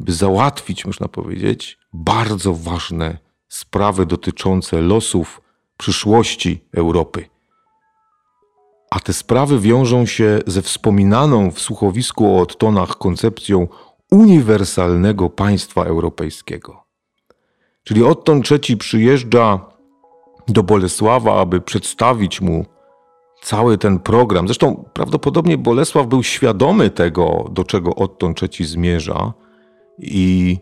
by 0.00 0.12
załatwić, 0.12 0.86
można 0.86 1.08
powiedzieć, 1.08 1.78
bardzo 1.92 2.54
ważne 2.54 3.18
sprawy 3.48 4.06
dotyczące 4.06 4.80
losów 4.80 5.40
przyszłości 5.76 6.64
Europy. 6.74 7.28
A 8.90 9.00
te 9.00 9.12
sprawy 9.12 9.60
wiążą 9.60 10.06
się 10.06 10.38
ze 10.46 10.62
wspominaną 10.62 11.50
w 11.50 11.60
słuchowisku 11.60 12.36
o 12.36 12.40
odtonach 12.40 12.98
koncepcją 12.98 13.68
uniwersalnego 14.10 15.30
państwa 15.30 15.84
europejskiego. 15.84 16.84
Czyli 17.84 18.02
Otton 18.02 18.42
III 18.50 18.76
przyjeżdża 18.76 19.60
do 20.48 20.62
Bolesława, 20.62 21.40
aby 21.40 21.60
przedstawić 21.60 22.40
mu 22.40 22.64
cały 23.42 23.78
ten 23.78 23.98
program. 23.98 24.48
Zresztą 24.48 24.84
prawdopodobnie 24.92 25.58
Bolesław 25.58 26.06
był 26.06 26.22
świadomy 26.22 26.90
tego, 26.90 27.44
do 27.50 27.64
czego 27.64 27.94
Otton 27.94 28.34
III 28.42 28.66
zmierza 28.66 29.32
i 29.98 30.58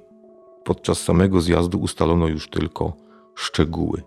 podczas 0.64 0.98
samego 0.98 1.40
zjazdu 1.40 1.78
ustalono 1.78 2.28
już 2.28 2.50
tylko 2.50 2.92
szczegóły. 3.34 4.02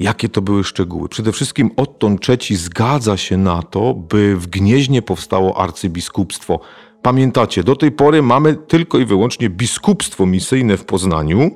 Jakie 0.00 0.28
to 0.28 0.42
były 0.42 0.64
szczegóły? 0.64 1.08
Przede 1.08 1.32
wszystkim 1.32 1.70
Otton 1.76 2.16
III 2.28 2.56
zgadza 2.56 3.16
się 3.16 3.36
na 3.36 3.62
to, 3.62 3.94
by 3.94 4.36
w 4.36 4.46
Gnieźnie 4.46 5.02
powstało 5.02 5.56
arcybiskupstwo. 5.56 6.60
Pamiętacie, 7.02 7.64
do 7.64 7.76
tej 7.76 7.92
pory 7.92 8.22
mamy 8.22 8.54
tylko 8.54 8.98
i 8.98 9.04
wyłącznie 9.04 9.50
biskupstwo 9.50 10.26
misyjne 10.26 10.76
w 10.76 10.84
Poznaniu, 10.84 11.50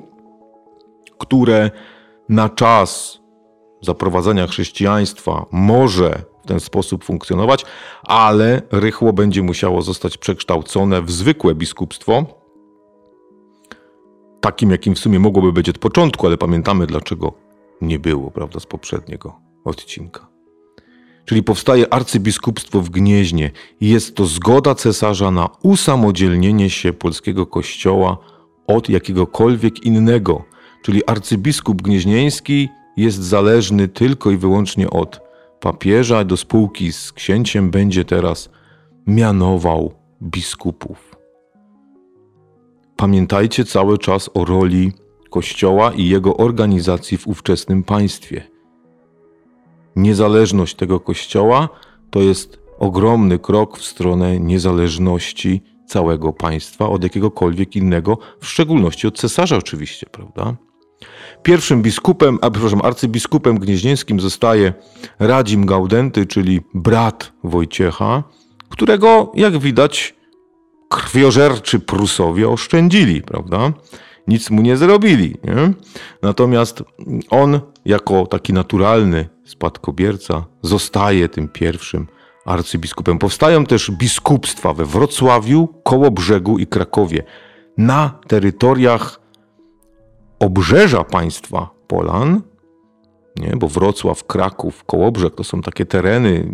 które 1.19 1.71
na 2.29 2.49
czas 2.49 3.19
zaprowadzenia 3.81 4.47
chrześcijaństwa 4.47 5.45
może 5.51 6.21
w 6.43 6.47
ten 6.47 6.59
sposób 6.59 7.03
funkcjonować, 7.03 7.65
ale 8.03 8.61
rychło 8.71 9.13
będzie 9.13 9.43
musiało 9.43 9.81
zostać 9.81 10.17
przekształcone 10.17 11.01
w 11.01 11.11
zwykłe 11.11 11.55
biskupstwo, 11.55 12.38
takim 14.41 14.71
jakim 14.71 14.95
w 14.95 14.99
sumie 14.99 15.19
mogłoby 15.19 15.53
być 15.53 15.69
od 15.69 15.77
początku, 15.77 16.27
ale 16.27 16.37
pamiętamy 16.37 16.87
dlaczego 16.87 17.33
nie 17.81 17.99
było, 17.99 18.31
prawda, 18.31 18.59
z 18.59 18.65
poprzedniego 18.65 19.35
odcinka. 19.65 20.27
Czyli 21.25 21.43
powstaje 21.43 21.93
arcybiskupstwo 21.93 22.81
w 22.81 22.89
Gnieźnie 22.89 23.51
i 23.81 23.89
jest 23.89 24.15
to 24.15 24.25
zgoda 24.25 24.75
cesarza 24.75 25.31
na 25.31 25.49
usamodzielnienie 25.63 26.69
się 26.69 26.93
polskiego 26.93 27.45
kościoła 27.45 28.17
od 28.67 28.89
jakiegokolwiek 28.89 29.83
innego. 29.83 30.43
Czyli 30.83 31.05
arcybiskup 31.05 31.81
gnieźnieński 31.81 32.69
jest 32.97 33.23
zależny 33.23 33.87
tylko 33.87 34.31
i 34.31 34.37
wyłącznie 34.37 34.89
od 34.89 35.21
papieża, 35.59 36.23
do 36.23 36.37
spółki 36.37 36.91
z 36.91 37.11
księciem 37.11 37.71
będzie 37.71 38.05
teraz 38.05 38.49
mianował 39.07 39.93
biskupów. 40.21 41.18
Pamiętajcie 42.99 43.65
cały 43.65 43.97
czas 43.97 44.29
o 44.33 44.45
roli 44.45 44.91
Kościoła 45.29 45.91
i 45.93 46.09
jego 46.09 46.37
organizacji 46.37 47.17
w 47.17 47.27
ówczesnym 47.27 47.83
państwie. 47.83 48.43
Niezależność 49.95 50.75
tego 50.75 50.99
Kościoła 50.99 51.69
to 52.09 52.21
jest 52.21 52.59
ogromny 52.79 53.39
krok 53.39 53.77
w 53.77 53.85
stronę 53.85 54.39
niezależności 54.39 55.61
całego 55.87 56.33
państwa 56.33 56.89
od 56.89 57.03
jakiegokolwiek 57.03 57.75
innego, 57.75 58.17
w 58.41 58.45
szczególności 58.45 59.07
od 59.07 59.17
cesarza 59.17 59.57
oczywiście, 59.57 60.07
prawda? 60.11 60.55
Pierwszym 61.43 61.81
biskupem, 61.81 62.39
a 62.41 62.51
przepraszam, 62.51 62.81
arcybiskupem 62.83 63.59
gnieźnieńskim 63.59 64.19
zostaje 64.19 64.73
Radzim 65.19 65.65
Gaudenty, 65.65 66.25
czyli 66.25 66.61
brat 66.73 67.33
Wojciecha, 67.43 68.23
którego, 68.69 69.31
jak 69.35 69.57
widać, 69.57 70.18
krwiożerczy 70.89 71.79
Prusowie 71.79 72.49
oszczędzili, 72.49 73.21
prawda? 73.21 73.71
Nic 74.27 74.49
mu 74.49 74.61
nie 74.61 74.77
zrobili. 74.77 75.37
Nie? 75.43 75.73
Natomiast 76.21 76.83
on, 77.29 77.59
jako 77.85 78.25
taki 78.25 78.53
naturalny 78.53 79.29
spadkobierca, 79.45 80.45
zostaje 80.61 81.29
tym 81.29 81.47
pierwszym 81.47 82.07
arcybiskupem. 82.45 83.19
Powstają 83.19 83.65
też 83.65 83.91
biskupstwa 83.91 84.73
we 84.73 84.85
Wrocławiu, 84.85 85.67
Kołobrzegu 85.83 86.57
i 86.57 86.67
Krakowie. 86.67 87.23
Na 87.77 88.19
terytoriach 88.27 89.19
obrzeża 90.39 91.03
państwa 91.03 91.69
Polan, 91.87 92.41
nie? 93.35 93.55
bo 93.57 93.67
Wrocław, 93.67 94.23
Kraków, 94.23 94.83
Kołobrzeg 94.83 95.35
to 95.35 95.43
są 95.43 95.61
takie 95.61 95.85
tereny 95.85 96.51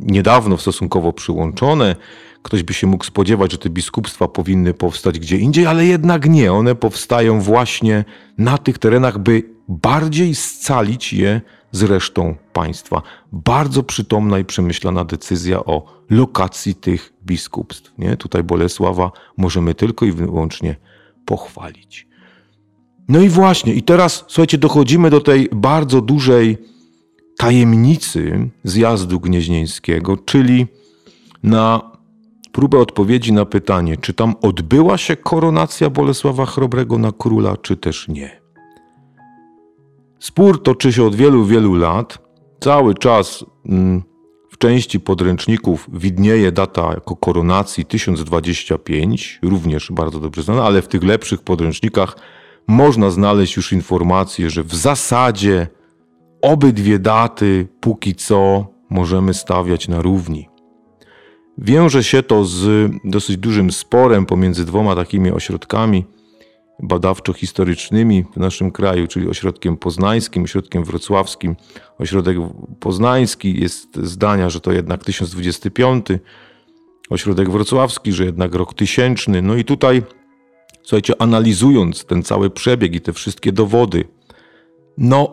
niedawno 0.00 0.58
stosunkowo 0.58 1.12
przyłączone. 1.12 1.96
Ktoś 2.42 2.62
by 2.62 2.74
się 2.74 2.86
mógł 2.86 3.04
spodziewać, 3.04 3.52
że 3.52 3.58
te 3.58 3.70
biskupstwa 3.70 4.28
powinny 4.28 4.74
powstać 4.74 5.18
gdzie 5.18 5.36
indziej, 5.36 5.66
ale 5.66 5.86
jednak 5.86 6.28
nie. 6.28 6.52
One 6.52 6.74
powstają 6.74 7.40
właśnie 7.40 8.04
na 8.38 8.58
tych 8.58 8.78
terenach, 8.78 9.18
by 9.18 9.42
bardziej 9.68 10.34
scalić 10.34 11.12
je 11.12 11.40
z 11.72 11.82
resztą 11.82 12.34
państwa. 12.52 13.02
Bardzo 13.32 13.82
przytomna 13.82 14.38
i 14.38 14.44
przemyślana 14.44 15.04
decyzja 15.04 15.64
o 15.64 16.04
lokacji 16.10 16.74
tych 16.74 17.12
biskupstw. 17.26 17.92
Nie? 17.98 18.16
Tutaj 18.16 18.42
Bolesława 18.42 19.12
możemy 19.36 19.74
tylko 19.74 20.06
i 20.06 20.12
wyłącznie 20.12 20.76
pochwalić. 21.24 22.08
No 23.08 23.20
i 23.20 23.28
właśnie, 23.28 23.74
i 23.74 23.82
teraz 23.82 24.24
słuchajcie, 24.28 24.58
dochodzimy 24.58 25.10
do 25.10 25.20
tej 25.20 25.48
bardzo 25.52 26.00
dużej 26.00 26.58
tajemnicy 27.36 28.50
zjazdu 28.64 29.20
gnieźnieńskiego, 29.20 30.16
czyli 30.16 30.66
na 31.42 31.97
próbę 32.52 32.78
odpowiedzi 32.78 33.32
na 33.32 33.44
pytanie, 33.44 33.96
czy 33.96 34.14
tam 34.14 34.34
odbyła 34.42 34.98
się 34.98 35.16
koronacja 35.16 35.90
Bolesława 35.90 36.46
Chrobrego 36.46 36.98
na 36.98 37.12
króla, 37.12 37.56
czy 37.56 37.76
też 37.76 38.08
nie. 38.08 38.40
Spór 40.18 40.62
toczy 40.62 40.92
się 40.92 41.04
od 41.04 41.14
wielu, 41.14 41.44
wielu 41.44 41.74
lat. 41.74 42.18
Cały 42.60 42.94
czas 42.94 43.44
mm, 43.66 44.02
w 44.50 44.58
części 44.58 45.00
podręczników 45.00 45.88
widnieje 45.92 46.52
data 46.52 46.90
jako 46.94 47.16
koronacji 47.16 47.84
1025, 47.84 49.38
również 49.42 49.92
bardzo 49.92 50.20
dobrze 50.20 50.42
znana, 50.42 50.64
ale 50.64 50.82
w 50.82 50.88
tych 50.88 51.02
lepszych 51.02 51.42
podręcznikach 51.42 52.16
można 52.68 53.10
znaleźć 53.10 53.56
już 53.56 53.72
informację, 53.72 54.50
że 54.50 54.62
w 54.62 54.74
zasadzie 54.74 55.66
obydwie 56.42 56.98
daty 56.98 57.68
póki 57.80 58.14
co 58.14 58.66
możemy 58.90 59.34
stawiać 59.34 59.88
na 59.88 60.02
równi. 60.02 60.47
Wiąże 61.58 62.04
się 62.04 62.22
to 62.22 62.44
z 62.44 62.90
dosyć 63.04 63.36
dużym 63.36 63.72
sporem 63.72 64.26
pomiędzy 64.26 64.64
dwoma 64.64 64.96
takimi 64.96 65.30
ośrodkami 65.30 66.04
badawczo-historycznymi 66.82 68.24
w 68.32 68.36
naszym 68.36 68.70
kraju, 68.70 69.06
czyli 69.06 69.28
ośrodkiem 69.28 69.76
poznańskim, 69.76 70.44
ośrodkiem 70.44 70.84
wrocławskim. 70.84 71.56
Ośrodek 71.98 72.36
poznański 72.80 73.60
jest 73.60 73.96
zdania, 73.96 74.50
że 74.50 74.60
to 74.60 74.72
jednak 74.72 75.04
1025, 75.04 76.06
ośrodek 77.10 77.50
wrocławski, 77.50 78.12
że 78.12 78.24
jednak 78.24 78.54
rok 78.54 78.74
tysięczny. 78.74 79.42
No 79.42 79.56
i 79.56 79.64
tutaj, 79.64 80.02
słuchajcie, 80.82 81.22
analizując 81.22 82.04
ten 82.04 82.22
cały 82.22 82.50
przebieg 82.50 82.94
i 82.94 83.00
te 83.00 83.12
wszystkie 83.12 83.52
dowody, 83.52 84.04
no, 84.98 85.32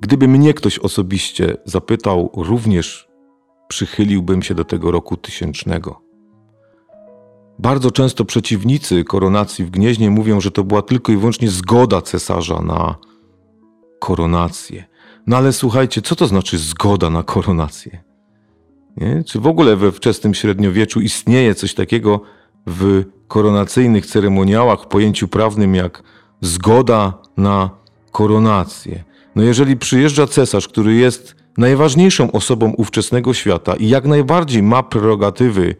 gdyby 0.00 0.28
mnie 0.28 0.54
ktoś 0.54 0.78
osobiście 0.78 1.56
zapytał, 1.64 2.30
również 2.36 3.11
przychyliłbym 3.72 4.42
się 4.42 4.54
do 4.54 4.64
tego 4.64 4.90
roku 4.90 5.16
tysięcznego. 5.16 6.00
Bardzo 7.58 7.90
często 7.90 8.24
przeciwnicy 8.24 9.04
koronacji 9.04 9.64
w 9.64 9.70
Gnieźnie 9.70 10.10
mówią, 10.10 10.40
że 10.40 10.50
to 10.50 10.64
była 10.64 10.82
tylko 10.82 11.12
i 11.12 11.16
wyłącznie 11.16 11.48
zgoda 11.50 12.02
cesarza 12.02 12.62
na 12.62 12.96
koronację. 14.00 14.84
No 15.26 15.36
ale 15.36 15.52
słuchajcie, 15.52 16.02
co 16.02 16.16
to 16.16 16.26
znaczy 16.26 16.58
zgoda 16.58 17.10
na 17.10 17.22
koronację? 17.22 18.04
Nie? 18.96 19.24
Czy 19.24 19.40
w 19.40 19.46
ogóle 19.46 19.76
we 19.76 19.92
wczesnym 19.92 20.34
średniowieczu 20.34 21.00
istnieje 21.00 21.54
coś 21.54 21.74
takiego 21.74 22.20
w 22.66 23.04
koronacyjnych 23.28 24.06
ceremoniałach 24.06 24.82
w 24.82 24.86
pojęciu 24.86 25.28
prawnym 25.28 25.74
jak 25.74 26.02
zgoda 26.40 27.18
na 27.36 27.70
koronację? 28.10 29.04
No 29.36 29.42
jeżeli 29.42 29.76
przyjeżdża 29.76 30.26
cesarz, 30.26 30.68
który 30.68 30.94
jest 30.94 31.41
najważniejszą 31.58 32.32
osobą 32.32 32.72
ówczesnego 32.76 33.34
świata 33.34 33.76
i 33.76 33.88
jak 33.88 34.04
najbardziej 34.04 34.62
ma 34.62 34.82
prerogatywy 34.82 35.74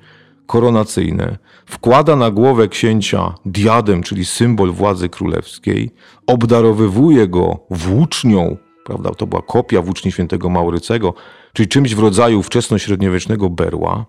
koronacyjne, 0.47 1.39
wkłada 1.67 2.17
na 2.17 2.31
głowę 2.31 2.69
księcia 2.69 3.35
diadem, 3.47 4.03
czyli 4.03 4.25
symbol 4.25 4.73
władzy 4.73 5.09
królewskiej, 5.09 5.91
obdarowywuje 6.27 7.29
go 7.29 7.59
włócznią, 7.71 8.57
prawda, 8.85 9.11
to 9.11 9.27
była 9.27 9.43
kopia 9.43 9.83
włóczni 9.83 10.13
świętego 10.13 10.51
Maurycego, 10.51 11.15
czyli 11.53 11.69
czymś 11.69 11.95
w 11.95 11.99
rodzaju 11.99 12.43
wczesnośredniowiecznego 12.43 13.51
berła, 13.51 14.07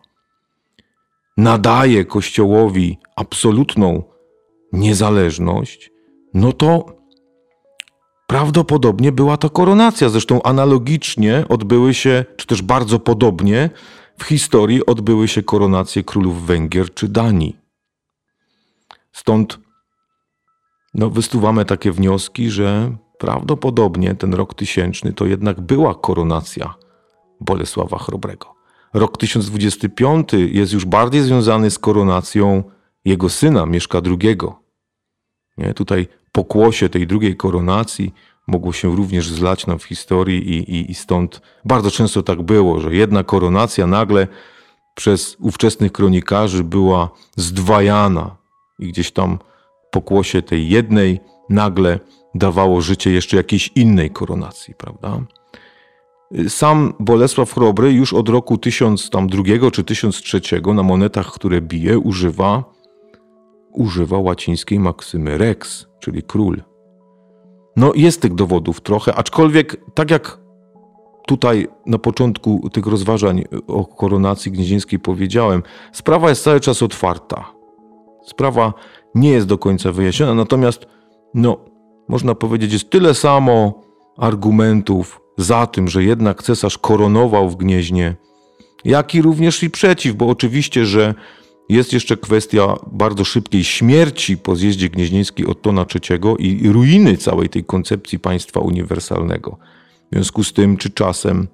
nadaje 1.38 2.06
kościołowi 2.06 2.98
absolutną 3.16 4.04
niezależność, 4.74 5.92
no 6.34 6.52
to 6.52 6.86
prawdopodobnie 8.28 9.12
była 9.12 9.38
to 9.38 9.50
koronacja. 9.50 10.10
Zresztą 10.10 10.42
analogicznie 10.44 11.46
odbyły 11.50 11.94
się, 11.94 12.26
czy 12.38 12.48
też 12.48 12.62
bardzo 12.62 13.00
podobnie, 13.00 13.70
w 14.18 14.24
historii 14.24 14.86
odbyły 14.86 15.28
się 15.28 15.44
koronacje 15.44 16.04
królów 16.04 16.46
Węgier 16.46 16.94
czy 16.94 17.08
Danii. 17.08 17.58
Stąd 19.12 19.60
no, 20.94 21.10
wystuwamy 21.10 21.66
takie 21.66 21.92
wnioski, 21.92 22.50
że 22.50 22.96
prawdopodobnie 23.18 24.16
ten 24.16 24.34
rok 24.34 24.54
tysięczny 24.54 25.14
to 25.14 25.26
jednak 25.26 25.62
była 25.62 25.96
koronacja 25.96 26.76
Bolesława 27.42 27.98
Chrobrego. 27.98 28.54
Rok 28.94 29.18
1025 29.18 30.30
jest 30.34 30.74
już 30.74 30.86
bardziej 30.86 31.22
związany 31.22 31.72
z 31.72 31.80
koronacją 31.80 32.64
jego 33.06 33.30
syna 33.30 33.66
Mieszka 33.66 34.02
II. 34.06 34.38
Nie? 35.58 35.74
Tutaj 35.74 36.08
pokłosie 36.34 36.90
tej 36.90 37.08
drugiej 37.08 37.36
koronacji 37.36 38.14
mogło 38.48 38.74
się 38.74 38.96
również 38.96 39.30
zlać 39.30 39.68
nam 39.68 39.80
w 39.80 39.84
historii 39.84 40.50
i, 40.50 40.76
i, 40.76 40.92
i 40.92 40.96
stąd 40.96 41.42
bardzo 41.66 41.92
często 41.92 42.24
tak 42.24 42.42
było, 42.42 42.80
że 42.80 42.96
jedna 42.96 43.24
koronacja 43.24 43.88
nagle 43.88 44.28
przez 44.96 45.38
ówczesnych 45.40 45.92
kronikarzy 45.92 46.64
była 46.64 47.10
zdwajana 47.36 48.36
i 48.80 48.88
gdzieś 48.88 49.12
tam 49.12 49.40
pokłosie 49.92 50.42
tej 50.42 50.70
jednej 50.70 51.20
nagle 51.50 52.00
dawało 52.36 52.82
życie 52.82 53.12
jeszcze 53.12 53.38
jakiejś 53.38 53.72
innej 53.76 54.10
koronacji, 54.10 54.74
prawda? 54.76 55.20
Sam 56.48 56.94
Bolesław 57.00 57.54
Chrobry 57.54 57.92
już 57.92 58.14
od 58.14 58.30
roku 58.30 58.58
1002 58.58 59.72
czy 59.72 59.84
1003 59.84 60.42
na 60.76 60.84
monetach, 60.84 61.32
które 61.32 61.62
bije, 61.62 62.00
używa, 62.00 62.64
używa 63.74 64.18
łacińskiej 64.18 64.80
maksymy 64.80 65.38
rex, 65.38 65.88
czyli 66.00 66.24
król. 66.24 66.62
No 67.76 67.92
jest 67.96 68.22
tych 68.22 68.36
dowodów 68.36 68.82
trochę, 68.82 69.16
aczkolwiek 69.16 69.78
tak 69.94 70.12
jak 70.12 70.44
tutaj 71.28 71.68
na 71.86 71.98
początku 71.98 72.70
tych 72.70 72.88
rozważań 72.88 73.44
o 73.68 73.86
koronacji 73.86 74.52
gnieźnieńskiej 74.52 75.00
powiedziałem, 75.00 75.64
sprawa 75.92 76.30
jest 76.30 76.44
cały 76.44 76.60
czas 76.60 76.84
otwarta. 76.84 77.54
Sprawa 78.26 78.74
nie 79.16 79.30
jest 79.30 79.48
do 79.48 79.58
końca 79.58 79.92
wyjaśniona, 79.92 80.34
natomiast 80.34 80.86
no, 81.34 81.58
można 82.08 82.36
powiedzieć, 82.36 82.74
jest 82.74 82.90
tyle 82.90 83.14
samo 83.14 83.82
argumentów 84.18 85.22
za 85.38 85.68
tym, 85.68 85.88
że 85.88 86.04
jednak 86.04 86.44
cesarz 86.44 86.78
koronował 86.78 87.50
w 87.50 87.56
Gnieźnie, 87.56 88.16
jak 88.86 89.16
i 89.16 89.22
również 89.22 89.64
i 89.64 89.70
przeciw, 89.70 90.16
bo 90.16 90.28
oczywiście, 90.28 90.86
że 90.86 91.14
jest 91.70 91.94
jeszcze 91.94 92.18
kwestia 92.18 92.76
bardzo 92.92 93.24
szybkiej 93.24 93.64
śmierci 93.64 94.38
po 94.38 94.56
zjeździe 94.56 94.90
gnieźnieńskiej 94.90 95.46
Ottona 95.46 95.86
III 95.96 96.20
i 96.40 96.70
ruiny 96.70 97.18
całej 97.18 97.50
tej 97.50 97.64
koncepcji 97.64 98.20
państwa 98.20 98.60
uniwersalnego. 98.60 99.58
W 100.12 100.16
związku 100.16 100.44
z 100.44 100.54
tym, 100.54 100.78
czy 100.78 100.90
czasem 100.90 101.48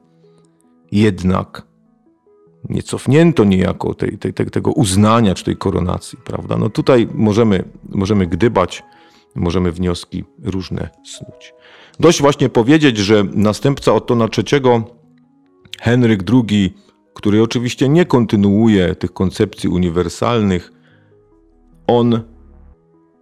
jednak 0.92 1.70
nie 2.70 2.84
cofnięto 2.84 3.44
niejako 3.44 3.94
tej, 3.94 4.18
tej, 4.18 4.34
tego 4.34 4.72
uznania 4.72 5.36
czy 5.36 5.44
tej 5.44 5.58
koronacji, 5.58 6.20
prawda? 6.24 6.58
No 6.58 6.70
tutaj 6.70 7.08
możemy, 7.14 7.64
możemy 7.90 8.28
gdybać, 8.28 8.84
możemy 9.36 9.72
wnioski 9.72 10.24
różne 10.44 10.90
snuć. 11.06 11.54
Dość 12.00 12.22
właśnie 12.22 12.50
powiedzieć, 12.50 12.98
że 12.98 13.24
następca 13.34 13.94
Ottona 13.94 14.28
III, 14.38 14.62
Henryk 15.82 16.24
II, 16.32 16.74
który 17.14 17.44
oczywiście 17.44 17.90
nie 17.90 18.06
kontynuuje 18.06 18.96
tych 18.96 19.14
koncepcji 19.14 19.70
uniwersalnych, 19.70 20.72
on, 21.88 22.22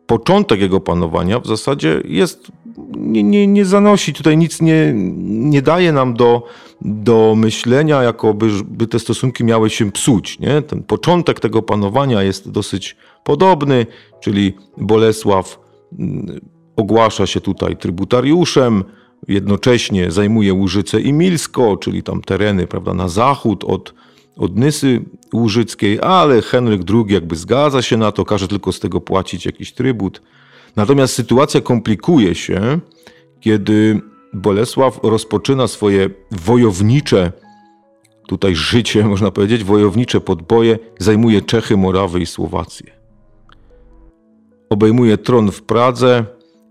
początek 0.07 0.61
jego 0.61 0.79
panowania 0.79 1.39
w 1.39 1.47
zasadzie 1.47 2.01
jest 2.05 2.51
nie, 2.97 3.23
nie, 3.23 3.47
nie 3.47 3.65
zanosi, 3.65 4.13
tutaj 4.13 4.37
nic 4.37 4.61
nie, 4.61 4.93
nie 5.25 5.61
daje 5.61 5.91
nam 5.91 6.13
do, 6.13 6.43
do 6.81 7.33
myślenia, 7.37 8.03
jakoby 8.03 8.49
by 8.65 8.87
te 8.87 8.99
stosunki 8.99 9.43
miały 9.43 9.69
się 9.69 9.91
psuć. 9.91 10.39
Nie? 10.39 10.61
Ten 10.61 10.83
początek 10.83 11.39
tego 11.39 11.61
panowania 11.61 12.23
jest 12.23 12.51
dosyć 12.51 12.95
podobny, 13.23 13.85
czyli 14.19 14.53
Bolesław 14.77 15.59
mm, 15.99 16.39
ogłasza 16.75 17.27
się 17.27 17.41
tutaj 17.41 17.77
trybutariuszem, 17.77 18.83
jednocześnie 19.27 20.11
zajmuje 20.11 20.53
Łużyce 20.53 21.01
i 21.01 21.13
Milsko, 21.13 21.77
czyli 21.77 22.03
tam 22.03 22.21
tereny 22.21 22.67
prawda, 22.67 22.93
na 22.93 23.07
zachód 23.07 23.63
od, 23.63 23.93
od 24.37 24.55
Nysy 24.55 25.05
Łużyckiej, 25.33 25.99
ale 26.01 26.41
Henryk 26.41 26.81
II 26.89 27.13
jakby 27.13 27.35
zgadza 27.35 27.81
się 27.81 27.97
na 27.97 28.11
to, 28.11 28.25
każe 28.25 28.47
tylko 28.47 28.71
z 28.71 28.79
tego 28.79 29.01
płacić 29.01 29.45
jakiś 29.45 29.73
trybut. 29.73 30.21
Natomiast 30.75 31.13
sytuacja 31.13 31.61
komplikuje 31.61 32.35
się, 32.35 32.79
kiedy 33.39 34.01
Bolesław 34.33 34.99
rozpoczyna 35.03 35.67
swoje 35.67 36.09
wojownicze 36.31 37.31
tutaj 38.27 38.55
życie, 38.55 39.05
można 39.13 39.31
powiedzieć, 39.31 39.63
wojownicze 39.63 40.21
podboje, 40.21 40.79
zajmuje 40.99 41.41
Czechy, 41.41 41.77
Morawy 41.77 42.19
i 42.19 42.25
Słowację. 42.25 42.97
Obejmuje 44.69 45.17
tron 45.17 45.51
w 45.51 45.61
Pradze 45.61 46.25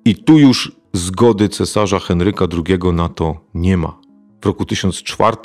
i 0.04 0.14
tu 0.14 0.38
już 0.38 0.75
zgody 0.96 1.48
cesarza 1.48 1.98
Henryka 1.98 2.46
II 2.66 2.92
na 2.92 3.08
to 3.08 3.36
nie 3.54 3.76
ma. 3.76 3.98
W 4.42 4.46
roku 4.46 4.64
1004 4.64 5.36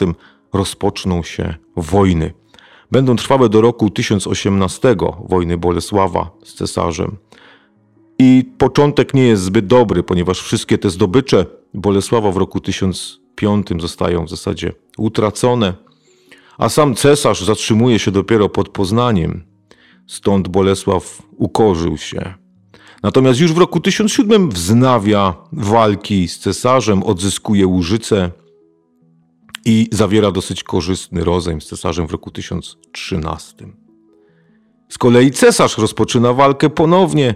rozpoczną 0.53 1.23
się 1.23 1.55
wojny. 1.75 2.33
Będą 2.91 3.15
trwały 3.15 3.49
do 3.49 3.61
roku 3.61 3.89
1018 3.89 4.95
wojny 5.29 5.57
Bolesława 5.57 6.31
z 6.43 6.53
cesarzem. 6.53 7.17
I 8.19 8.51
początek 8.57 9.13
nie 9.13 9.23
jest 9.23 9.43
zbyt 9.43 9.67
dobry, 9.67 10.03
ponieważ 10.03 10.41
wszystkie 10.41 10.77
te 10.77 10.89
zdobycze 10.89 11.45
Bolesława 11.73 12.31
w 12.31 12.37
roku 12.37 12.59
1005 12.59 13.67
zostają 13.79 14.25
w 14.25 14.29
zasadzie 14.29 14.71
utracone, 14.97 15.73
a 16.57 16.69
sam 16.69 16.95
cesarz 16.95 17.43
zatrzymuje 17.43 17.99
się 17.99 18.11
dopiero 18.11 18.49
pod 18.49 18.69
Poznaniem. 18.69 19.43
Stąd 20.07 20.47
Bolesław 20.47 21.21
ukorzył 21.37 21.97
się. 21.97 22.40
Natomiast 23.03 23.39
już 23.39 23.53
w 23.53 23.57
roku 23.57 23.79
1007 23.79 24.49
wznawia 24.49 25.35
walki 25.51 26.27
z 26.27 26.39
cesarzem, 26.39 27.03
odzyskuje 27.03 27.67
Łużycę 27.67 28.31
i 29.65 29.87
zawiera 29.91 30.31
dosyć 30.31 30.63
korzystny 30.63 31.23
rozejm 31.23 31.61
z 31.61 31.65
cesarzem 31.65 32.07
w 32.07 32.11
roku 32.11 32.31
1013. 32.31 33.67
Z 34.89 34.97
kolei 34.97 35.31
cesarz 35.31 35.77
rozpoczyna 35.77 36.33
walkę 36.33 36.69
ponownie 36.69 37.35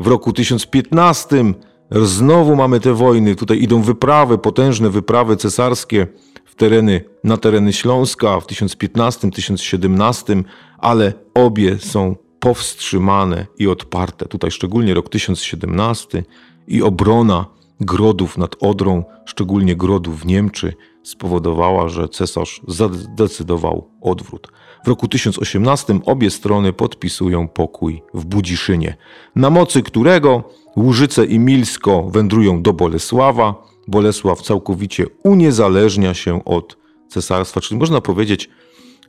w 0.00 0.06
roku 0.06 0.32
1015. 0.32 1.44
Znowu 1.90 2.56
mamy 2.56 2.80
te 2.80 2.94
wojny. 2.94 3.34
Tutaj 3.34 3.62
idą 3.62 3.82
wyprawy, 3.82 4.38
potężne 4.38 4.90
wyprawy 4.90 5.36
cesarskie 5.36 6.06
w 6.44 6.54
tereny, 6.54 7.04
na 7.24 7.36
tereny 7.36 7.72
Śląska 7.72 8.40
w 8.40 8.46
1015-1017, 8.46 10.44
ale 10.78 11.12
obie 11.34 11.78
są 11.78 12.16
powstrzymane 12.44 13.46
i 13.58 13.68
odparte. 13.68 14.26
Tutaj 14.26 14.50
szczególnie 14.50 14.94
rok 14.94 15.08
1017 15.08 16.24
i 16.68 16.82
obrona 16.82 17.46
grodów 17.80 18.38
nad 18.38 18.56
Odrą, 18.60 19.04
szczególnie 19.24 19.76
grodów 19.76 20.20
w 20.20 20.26
Niemczy, 20.26 20.74
spowodowała, 21.02 21.88
że 21.88 22.08
cesarz 22.08 22.60
zdecydował 22.92 23.90
odwrót. 24.00 24.52
W 24.84 24.88
roku 24.88 25.08
1018 25.08 26.00
obie 26.06 26.30
strony 26.30 26.72
podpisują 26.72 27.48
pokój 27.48 28.02
w 28.14 28.24
Budziszynie, 28.24 28.96
na 29.36 29.50
mocy 29.50 29.82
którego 29.82 30.44
Łużyce 30.76 31.24
i 31.24 31.38
Milsko 31.38 32.02
wędrują 32.10 32.62
do 32.62 32.72
Bolesława. 32.72 33.66
Bolesław 33.88 34.42
całkowicie 34.42 35.06
uniezależnia 35.22 36.14
się 36.14 36.44
od 36.44 36.76
cesarstwa, 37.08 37.60
czyli 37.60 37.80
można 37.80 38.00
powiedzieć, 38.00 38.50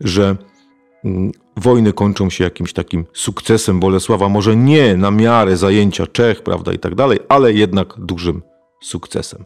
że 0.01 0.37
wojny 1.57 1.93
kończą 1.93 2.29
się 2.29 2.43
jakimś 2.43 2.73
takim 2.73 3.05
sukcesem 3.13 3.79
Bolesława, 3.79 4.29
może 4.29 4.55
nie 4.55 4.97
na 4.97 5.11
miarę 5.11 5.57
zajęcia 5.57 6.07
Czech, 6.07 6.43
prawda, 6.43 6.73
i 6.73 6.79
tak 6.79 6.95
dalej, 6.95 7.19
ale 7.29 7.53
jednak 7.53 7.93
dużym 7.97 8.41
sukcesem. 8.81 9.45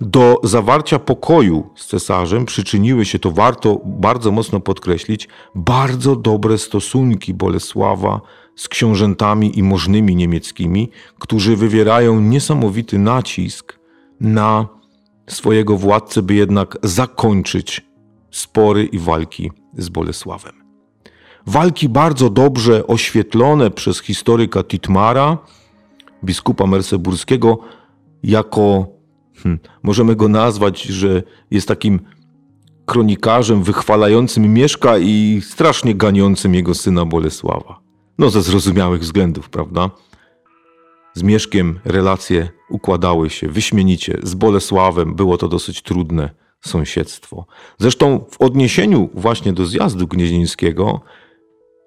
Do 0.00 0.40
zawarcia 0.42 0.98
pokoju 0.98 1.70
z 1.76 1.86
cesarzem 1.86 2.46
przyczyniły 2.46 3.04
się, 3.04 3.18
to 3.18 3.30
warto 3.30 3.80
bardzo 3.84 4.32
mocno 4.32 4.60
podkreślić, 4.60 5.28
bardzo 5.54 6.16
dobre 6.16 6.58
stosunki 6.58 7.34
Bolesława 7.34 8.20
z 8.56 8.68
książętami 8.68 9.58
i 9.58 9.62
możnymi 9.62 10.16
niemieckimi, 10.16 10.90
którzy 11.18 11.56
wywierają 11.56 12.20
niesamowity 12.20 12.98
nacisk 12.98 13.78
na 14.20 14.68
swojego 15.26 15.76
władcę, 15.76 16.22
by 16.22 16.34
jednak 16.34 16.78
zakończyć 16.82 17.86
spory 18.30 18.84
i 18.84 18.98
walki 18.98 19.50
z 19.78 19.88
Bolesławem. 19.88 20.63
Walki 21.46 21.88
bardzo 21.88 22.30
dobrze 22.30 22.86
oświetlone 22.86 23.70
przez 23.70 24.00
historyka 24.00 24.64
Titmara, 24.64 25.38
biskupa 26.24 26.66
merseburskiego, 26.66 27.58
jako 28.22 28.86
hmm, 29.42 29.60
możemy 29.82 30.16
go 30.16 30.28
nazwać, 30.28 30.82
że 30.82 31.22
jest 31.50 31.68
takim 31.68 32.00
kronikarzem 32.86 33.62
wychwalającym 33.62 34.54
Mieszka 34.54 34.98
i 34.98 35.40
strasznie 35.44 35.94
ganiącym 35.94 36.54
jego 36.54 36.74
syna 36.74 37.04
Bolesława. 37.04 37.80
No 38.18 38.30
ze 38.30 38.42
zrozumiałych 38.42 39.00
względów, 39.00 39.50
prawda? 39.50 39.90
Z 41.14 41.22
Mieszkiem 41.22 41.78
relacje 41.84 42.48
układały 42.70 43.30
się 43.30 43.48
wyśmienicie. 43.48 44.18
Z 44.22 44.34
Bolesławem 44.34 45.14
było 45.14 45.38
to 45.38 45.48
dosyć 45.48 45.82
trudne 45.82 46.30
sąsiedztwo. 46.60 47.46
Zresztą 47.78 48.24
w 48.30 48.40
odniesieniu 48.40 49.10
właśnie 49.14 49.52
do 49.52 49.66
zjazdu 49.66 50.06
gnieźnieńskiego 50.06 51.00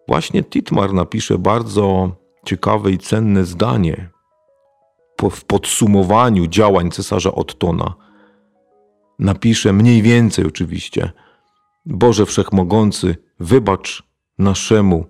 właśnie 0.08 0.44
Titmar 0.44 0.94
napisze 0.94 1.38
bardzo 1.38 2.16
ciekawe 2.46 2.92
i 2.92 2.98
cenne 2.98 3.46
zdanie 3.46 4.10
w 5.32 5.46
podsumowaniu 5.46 6.48
działań 6.48 6.92
cesarza 6.92 7.32
Ottona. 7.32 7.94
Napisze 9.20 9.74
mniej 9.74 10.02
więcej 10.02 10.46
oczywiście: 10.46 11.12
Boże 11.86 12.26
Wszechmogący, 12.26 13.16
wybacz 13.40 14.04
naszemu 14.40 15.06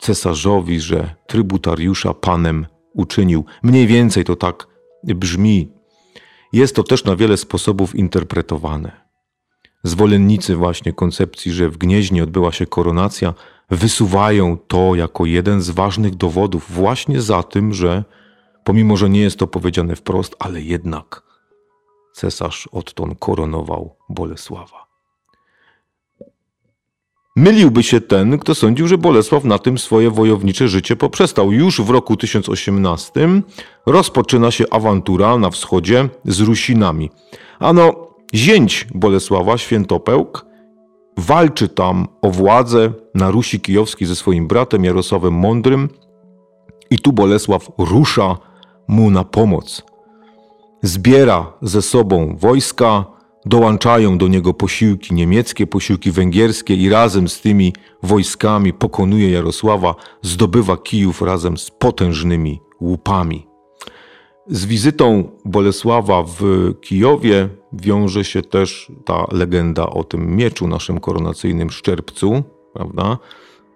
cesarzowi, 0.00 0.80
że 0.80 1.14
trybutariusza 1.26 2.14
panem 2.14 2.66
uczynił. 2.92 3.44
Mniej 3.62 3.86
więcej 3.86 4.24
to 4.24 4.36
tak 4.36 4.66
brzmi. 5.02 5.72
Jest 6.52 6.76
to 6.76 6.82
też 6.82 7.04
na 7.04 7.16
wiele 7.16 7.36
sposobów 7.36 7.94
interpretowane. 7.94 9.10
Zwolennicy 9.82 10.56
właśnie 10.56 10.92
koncepcji, 10.92 11.52
że 11.52 11.68
w 11.68 11.78
Gnieźnie 11.78 12.22
odbyła 12.22 12.52
się 12.52 12.66
koronacja, 12.66 13.34
wysuwają 13.70 14.58
to 14.58 14.94
jako 14.94 15.26
jeden 15.26 15.62
z 15.62 15.70
ważnych 15.70 16.14
dowodów 16.14 16.72
właśnie 16.72 17.22
za 17.22 17.42
tym, 17.42 17.74
że 17.74 18.04
pomimo, 18.64 18.96
że 18.96 19.10
nie 19.10 19.20
jest 19.20 19.38
to 19.38 19.46
powiedziane 19.46 19.96
wprost, 19.96 20.36
ale 20.38 20.60
jednak 20.60 21.22
cesarz 22.12 22.68
Otton 22.72 23.14
koronował 23.14 23.96
Bolesława. 24.08 24.90
Myliłby 27.36 27.82
się 27.82 28.00
ten, 28.00 28.38
kto 28.38 28.54
sądził, 28.54 28.88
że 28.88 28.98
Bolesław 28.98 29.44
na 29.44 29.58
tym 29.58 29.78
swoje 29.78 30.10
wojownicze 30.10 30.68
życie 30.68 30.96
poprzestał. 30.96 31.52
Już 31.52 31.80
w 31.80 31.90
roku 31.90 32.16
1018 32.16 33.42
rozpoczyna 33.86 34.50
się 34.50 34.64
awantura 34.70 35.38
na 35.38 35.50
wschodzie 35.50 36.08
z 36.24 36.40
Rusinami. 36.40 37.10
Ano, 37.58 38.08
zięć 38.34 38.86
Bolesława, 38.94 39.58
Świętopełk, 39.58 40.46
walczy 41.20 41.68
tam 41.68 42.08
o 42.22 42.30
władzę 42.30 42.92
na 43.14 43.30
Rusi 43.30 43.60
Kijowskiej 43.60 44.08
ze 44.08 44.16
swoim 44.16 44.48
bratem 44.48 44.84
Jarosławem 44.84 45.34
Mądrym 45.34 45.88
i 46.90 46.98
tu 46.98 47.12
Bolesław 47.12 47.70
rusza 47.78 48.36
mu 48.88 49.10
na 49.10 49.24
pomoc. 49.24 49.82
Zbiera 50.82 51.52
ze 51.62 51.82
sobą 51.82 52.36
wojska, 52.36 53.04
dołączają 53.46 54.18
do 54.18 54.28
niego 54.28 54.54
posiłki 54.54 55.14
niemieckie, 55.14 55.66
posiłki 55.66 56.10
węgierskie 56.10 56.74
i 56.74 56.88
razem 56.88 57.28
z 57.28 57.40
tymi 57.40 57.72
wojskami 58.02 58.72
pokonuje 58.72 59.30
Jarosława, 59.30 59.94
zdobywa 60.22 60.76
Kijów 60.76 61.22
razem 61.22 61.56
z 61.56 61.70
potężnymi 61.70 62.60
łupami. 62.80 63.46
Z 64.46 64.66
wizytą 64.66 65.24
Bolesława 65.44 66.22
w 66.22 66.42
Kijowie 66.80 67.48
wiąże 67.72 68.24
się 68.24 68.42
też 68.42 68.92
ta 69.04 69.26
legenda 69.32 69.86
o 69.86 70.04
tym 70.04 70.36
mieczu 70.36 70.68
naszym 70.68 71.00
koronacyjnym 71.00 71.70
Szczerbcu, 71.70 72.42
prawda? 72.74 73.18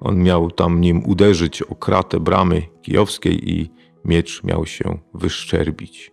On 0.00 0.22
miał 0.22 0.50
tam 0.50 0.80
nim 0.80 1.02
uderzyć 1.06 1.62
o 1.62 1.74
kratę 1.74 2.20
bramy 2.20 2.62
kijowskiej 2.82 3.50
i 3.50 3.70
miecz 4.04 4.44
miał 4.44 4.66
się 4.66 4.98
wyszczerbić. 5.14 6.12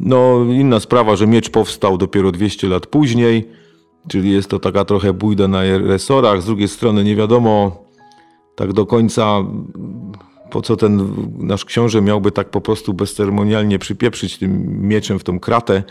No, 0.00 0.44
inna 0.44 0.80
sprawa, 0.80 1.16
że 1.16 1.26
miecz 1.26 1.50
powstał 1.50 1.98
dopiero 1.98 2.32
200 2.32 2.68
lat 2.68 2.86
później, 2.86 3.48
czyli 4.08 4.30
jest 4.30 4.50
to 4.50 4.58
taka 4.58 4.84
trochę 4.84 5.12
bójda 5.12 5.48
na 5.48 5.62
resorach. 5.78 6.42
Z 6.42 6.46
drugiej 6.46 6.68
strony 6.68 7.04
nie 7.04 7.16
wiadomo 7.16 7.84
tak 8.56 8.72
do 8.72 8.86
końca, 8.86 9.44
po 10.50 10.62
co 10.62 10.76
ten 10.76 11.12
nasz 11.38 11.64
książę 11.64 12.02
miałby 12.02 12.32
tak 12.32 12.50
po 12.50 12.60
prostu 12.60 12.94
bezceremonialnie 12.94 13.78
przypieprzyć 13.78 14.38
tym 14.38 14.82
mieczem 14.88 15.18
w 15.18 15.24
tą 15.24 15.40
kratę. 15.40 15.82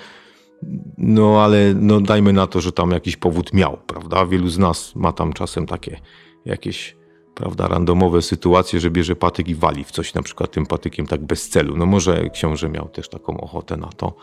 No 0.98 1.44
ale 1.44 1.74
no, 1.74 2.02
dajmy 2.02 2.34
na 2.34 2.48
to, 2.48 2.62
że 2.62 2.72
tam 2.72 2.92
jakiś 2.92 3.18
powód 3.18 3.54
miał, 3.54 3.78
prawda? 3.88 4.26
Wielu 4.26 4.50
z 4.50 4.58
nas 4.58 4.96
ma 4.96 5.14
tam 5.14 5.34
czasem 5.34 5.66
takie 5.66 6.00
jakieś 6.46 7.00
prawda, 7.40 7.68
randomowe 7.68 8.22
sytuacje, 8.22 8.80
że 8.80 8.92
bierze 8.92 9.16
patyk 9.16 9.48
i 9.48 9.56
wali 9.56 9.84
w 9.84 9.92
coś 9.92 10.14
na 10.14 10.22
przykład 10.22 10.52
tym 10.52 10.66
patykiem 10.66 11.08
tak 11.08 11.26
bez 11.26 11.50
celu. 11.50 11.78
No 11.78 11.86
może 11.86 12.30
książę 12.30 12.70
miał 12.70 12.90
też 12.90 13.10
taką 13.10 13.42
ochotę 13.42 13.78
na 13.78 13.88
to. 13.88 14.16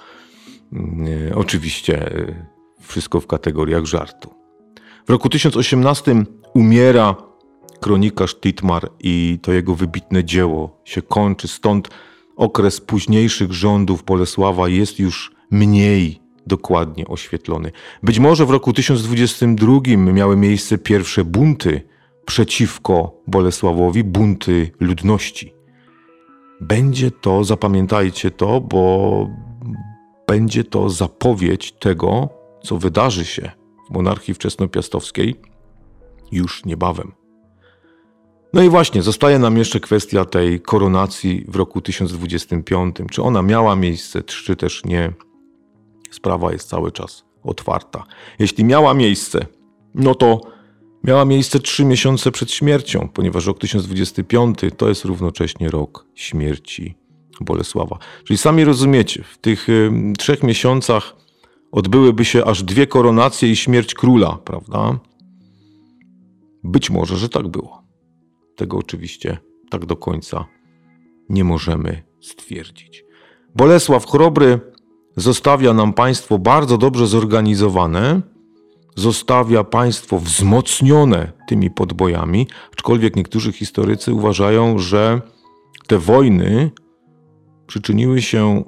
Yy, 0.73 1.33
oczywiście 1.35 2.11
yy, 2.15 2.47
wszystko 2.81 3.21
w 3.21 3.27
kategoriach 3.27 3.85
żartu. 3.85 4.31
W 5.07 5.11
roku 5.11 5.29
1018 5.29 6.25
umiera 6.55 7.15
kronikarz 7.81 8.35
Titmar 8.41 8.91
i 9.01 9.39
to 9.43 9.53
jego 9.53 9.75
wybitne 9.75 10.25
dzieło 10.25 10.81
się 10.85 11.03
kończy. 11.03 11.49
Stąd 11.49 11.89
okres 12.37 12.81
późniejszych 12.81 13.53
rządów 13.53 14.05
Bolesława 14.05 14.69
jest 14.69 14.99
już 14.99 15.33
mniej 15.51 16.26
dokładnie 16.47 17.07
oświetlony. 17.07 17.73
Być 18.03 18.19
może 18.19 18.47
w 18.47 18.51
roku 18.51 18.73
1022 18.73 19.81
miały 19.97 20.37
miejsce 20.37 20.79
pierwsze 20.79 21.25
bunty 21.25 21.83
przeciwko 22.27 23.13
Bolesławowi, 23.27 24.05
bunty 24.05 24.71
ludności. 24.81 25.55
Będzie 26.61 27.11
to, 27.11 27.45
zapamiętajcie 27.45 28.31
to, 28.31 28.61
bo 28.61 29.31
będzie 30.27 30.65
to 30.65 30.91
zapowiedź 30.91 31.73
tego, 31.73 32.29
co 32.63 32.79
wydarzy 32.79 33.25
się 33.25 33.51
w 33.91 33.95
monarchii 33.95 34.35
wczesnopiastowskiej 34.35 35.35
już 36.33 36.65
niebawem. 36.65 37.13
No 38.53 38.63
i 38.63 38.69
właśnie, 38.69 39.03
zostaje 39.03 39.39
nam 39.39 39.57
jeszcze 39.57 39.81
kwestia 39.81 40.25
tej 40.25 40.61
koronacji 40.61 41.45
w 41.49 41.57
roku 41.57 41.81
1025. 41.81 42.97
Czy 43.11 43.23
ona 43.23 43.43
miała 43.43 43.77
miejsce, 43.77 44.23
czy 44.23 44.57
też 44.57 44.85
nie? 44.85 45.13
Sprawa 46.15 46.53
jest 46.53 46.69
cały 46.69 46.93
czas 46.93 47.25
otwarta. 47.43 48.05
Jeśli 48.39 48.65
miała 48.65 48.95
miejsce, 48.95 49.47
no 49.95 50.15
to 50.15 50.41
miała 51.05 51.25
miejsce 51.25 51.61
trzy 51.61 51.85
miesiące 51.85 52.33
przed 52.33 52.51
śmiercią, 52.51 53.09
ponieważ 53.09 53.47
rok 53.47 53.59
1025 53.59 54.59
to 54.77 54.89
jest 54.89 55.05
równocześnie 55.05 55.69
rok 55.71 56.07
śmierci 56.15 56.95
Bolesława. 57.41 57.99
Czyli 58.25 58.39
sami 58.39 58.65
rozumiecie, 58.65 59.25
w 59.33 59.39
tych 59.39 59.69
y, 59.69 59.91
trzech 60.19 60.43
miesiącach 60.43 61.17
odbyłyby 61.73 62.25
się 62.25 62.45
aż 62.45 62.63
dwie 62.63 62.87
koronacje 62.87 63.51
i 63.51 63.57
śmierć 63.57 63.95
króla, 63.95 64.39
prawda? 64.45 64.99
Być 66.65 66.91
może, 66.91 67.17
że 67.17 67.29
tak 67.29 67.49
było. 67.49 67.83
Tego 68.57 68.77
oczywiście 68.77 69.39
tak 69.71 69.87
do 69.87 69.97
końca 69.97 70.47
nie 71.29 71.45
możemy 71.45 72.03
stwierdzić. 72.21 73.05
Bolesław 73.55 74.07
Chrobry 74.07 74.61
zostawia 75.17 75.73
nam 75.73 75.93
państwo 75.93 76.39
bardzo 76.39 76.79
dobrze 76.79 77.07
zorganizowane, 77.07 78.21
zostawia 78.97 79.65
państwo 79.65 80.19
wzmocnione 80.19 81.33
tymi 81.49 81.71
podbojami, 81.71 82.47
aczkolwiek 82.73 83.17
niektórzy 83.17 83.53
historycy 83.53 84.13
uważają, 84.13 84.79
że 84.79 85.21
te 85.87 85.99
wojny 85.99 86.71
przyczyniły 87.67 88.23
się 88.23 88.65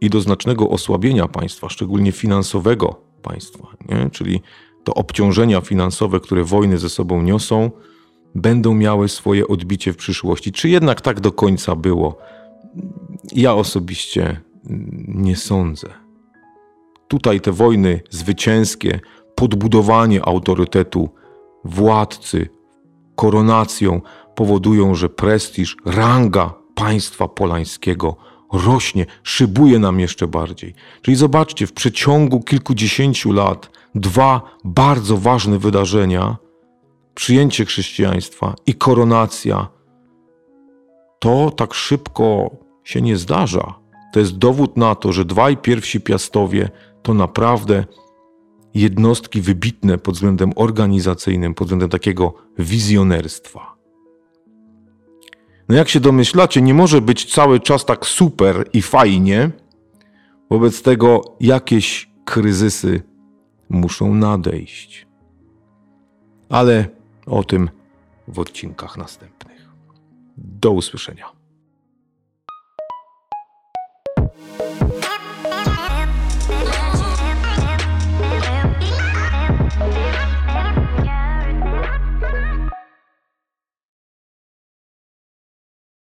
i 0.00 0.10
do 0.10 0.20
znacznego 0.20 0.70
osłabienia 0.70 1.28
państwa, 1.28 1.68
szczególnie 1.68 2.12
finansowego 2.12 3.00
państwa, 3.22 3.66
nie? 3.88 4.10
czyli 4.10 4.40
to 4.84 4.94
obciążenia 4.94 5.60
finansowe, 5.60 6.20
które 6.20 6.44
wojny 6.44 6.78
ze 6.78 6.88
sobą 6.88 7.22
niosą, 7.22 7.70
będą 8.34 8.74
miały 8.74 9.08
swoje 9.08 9.48
odbicie 9.48 9.92
w 9.92 9.96
przyszłości. 9.96 10.52
Czy 10.52 10.68
jednak 10.68 11.00
tak 11.00 11.20
do 11.20 11.32
końca 11.32 11.76
było? 11.76 12.18
Ja 13.32 13.54
osobiście 13.54 14.40
nie 15.08 15.36
sądzę. 15.36 15.88
Tutaj 17.08 17.40
te 17.40 17.52
wojny 17.52 18.00
zwycięskie, 18.10 19.00
podbudowanie 19.34 20.24
autorytetu 20.24 21.08
władcy, 21.64 22.48
koronacją 23.16 24.00
powodują, 24.34 24.94
że 24.94 25.08
prestiż, 25.08 25.76
ranga 25.86 26.54
państwa 26.74 27.28
polańskiego 27.28 28.16
rośnie, 28.52 29.06
szybuje 29.22 29.78
nam 29.78 30.00
jeszcze 30.00 30.28
bardziej. 30.28 30.74
Czyli 31.02 31.16
zobaczcie, 31.16 31.66
w 31.66 31.72
przeciągu 31.72 32.40
kilkudziesięciu 32.40 33.32
lat 33.32 33.70
dwa 33.94 34.40
bardzo 34.64 35.16
ważne 35.16 35.58
wydarzenia 35.58 36.36
przyjęcie 37.14 37.64
chrześcijaństwa 37.64 38.54
i 38.66 38.74
koronacja, 38.74 39.68
to 41.18 41.50
tak 41.50 41.74
szybko 41.74 42.50
się 42.84 43.02
nie 43.02 43.16
zdarza. 43.16 43.79
To 44.12 44.20
jest 44.20 44.38
dowód 44.38 44.76
na 44.76 44.94
to, 44.94 45.12
że 45.12 45.24
dwaj 45.24 45.56
pierwsi 45.56 46.00
piastowie 46.00 46.70
to 47.02 47.14
naprawdę 47.14 47.84
jednostki 48.74 49.40
wybitne 49.40 49.98
pod 49.98 50.14
względem 50.14 50.52
organizacyjnym, 50.56 51.54
pod 51.54 51.66
względem 51.66 51.88
takiego 51.88 52.34
wizjonerstwa. 52.58 53.76
No 55.68 55.76
jak 55.76 55.88
się 55.88 56.00
domyślacie, 56.00 56.62
nie 56.62 56.74
może 56.74 57.00
być 57.00 57.34
cały 57.34 57.60
czas 57.60 57.84
tak 57.84 58.06
super 58.06 58.68
i 58.72 58.82
fajnie. 58.82 59.50
Wobec 60.50 60.82
tego 60.82 61.36
jakieś 61.40 62.10
kryzysy 62.24 63.02
muszą 63.68 64.14
nadejść. 64.14 65.06
Ale 66.48 66.88
o 67.26 67.44
tym 67.44 67.70
w 68.28 68.38
odcinkach 68.38 68.96
następnych. 68.96 69.68
Do 70.36 70.70
usłyszenia. 70.70 71.39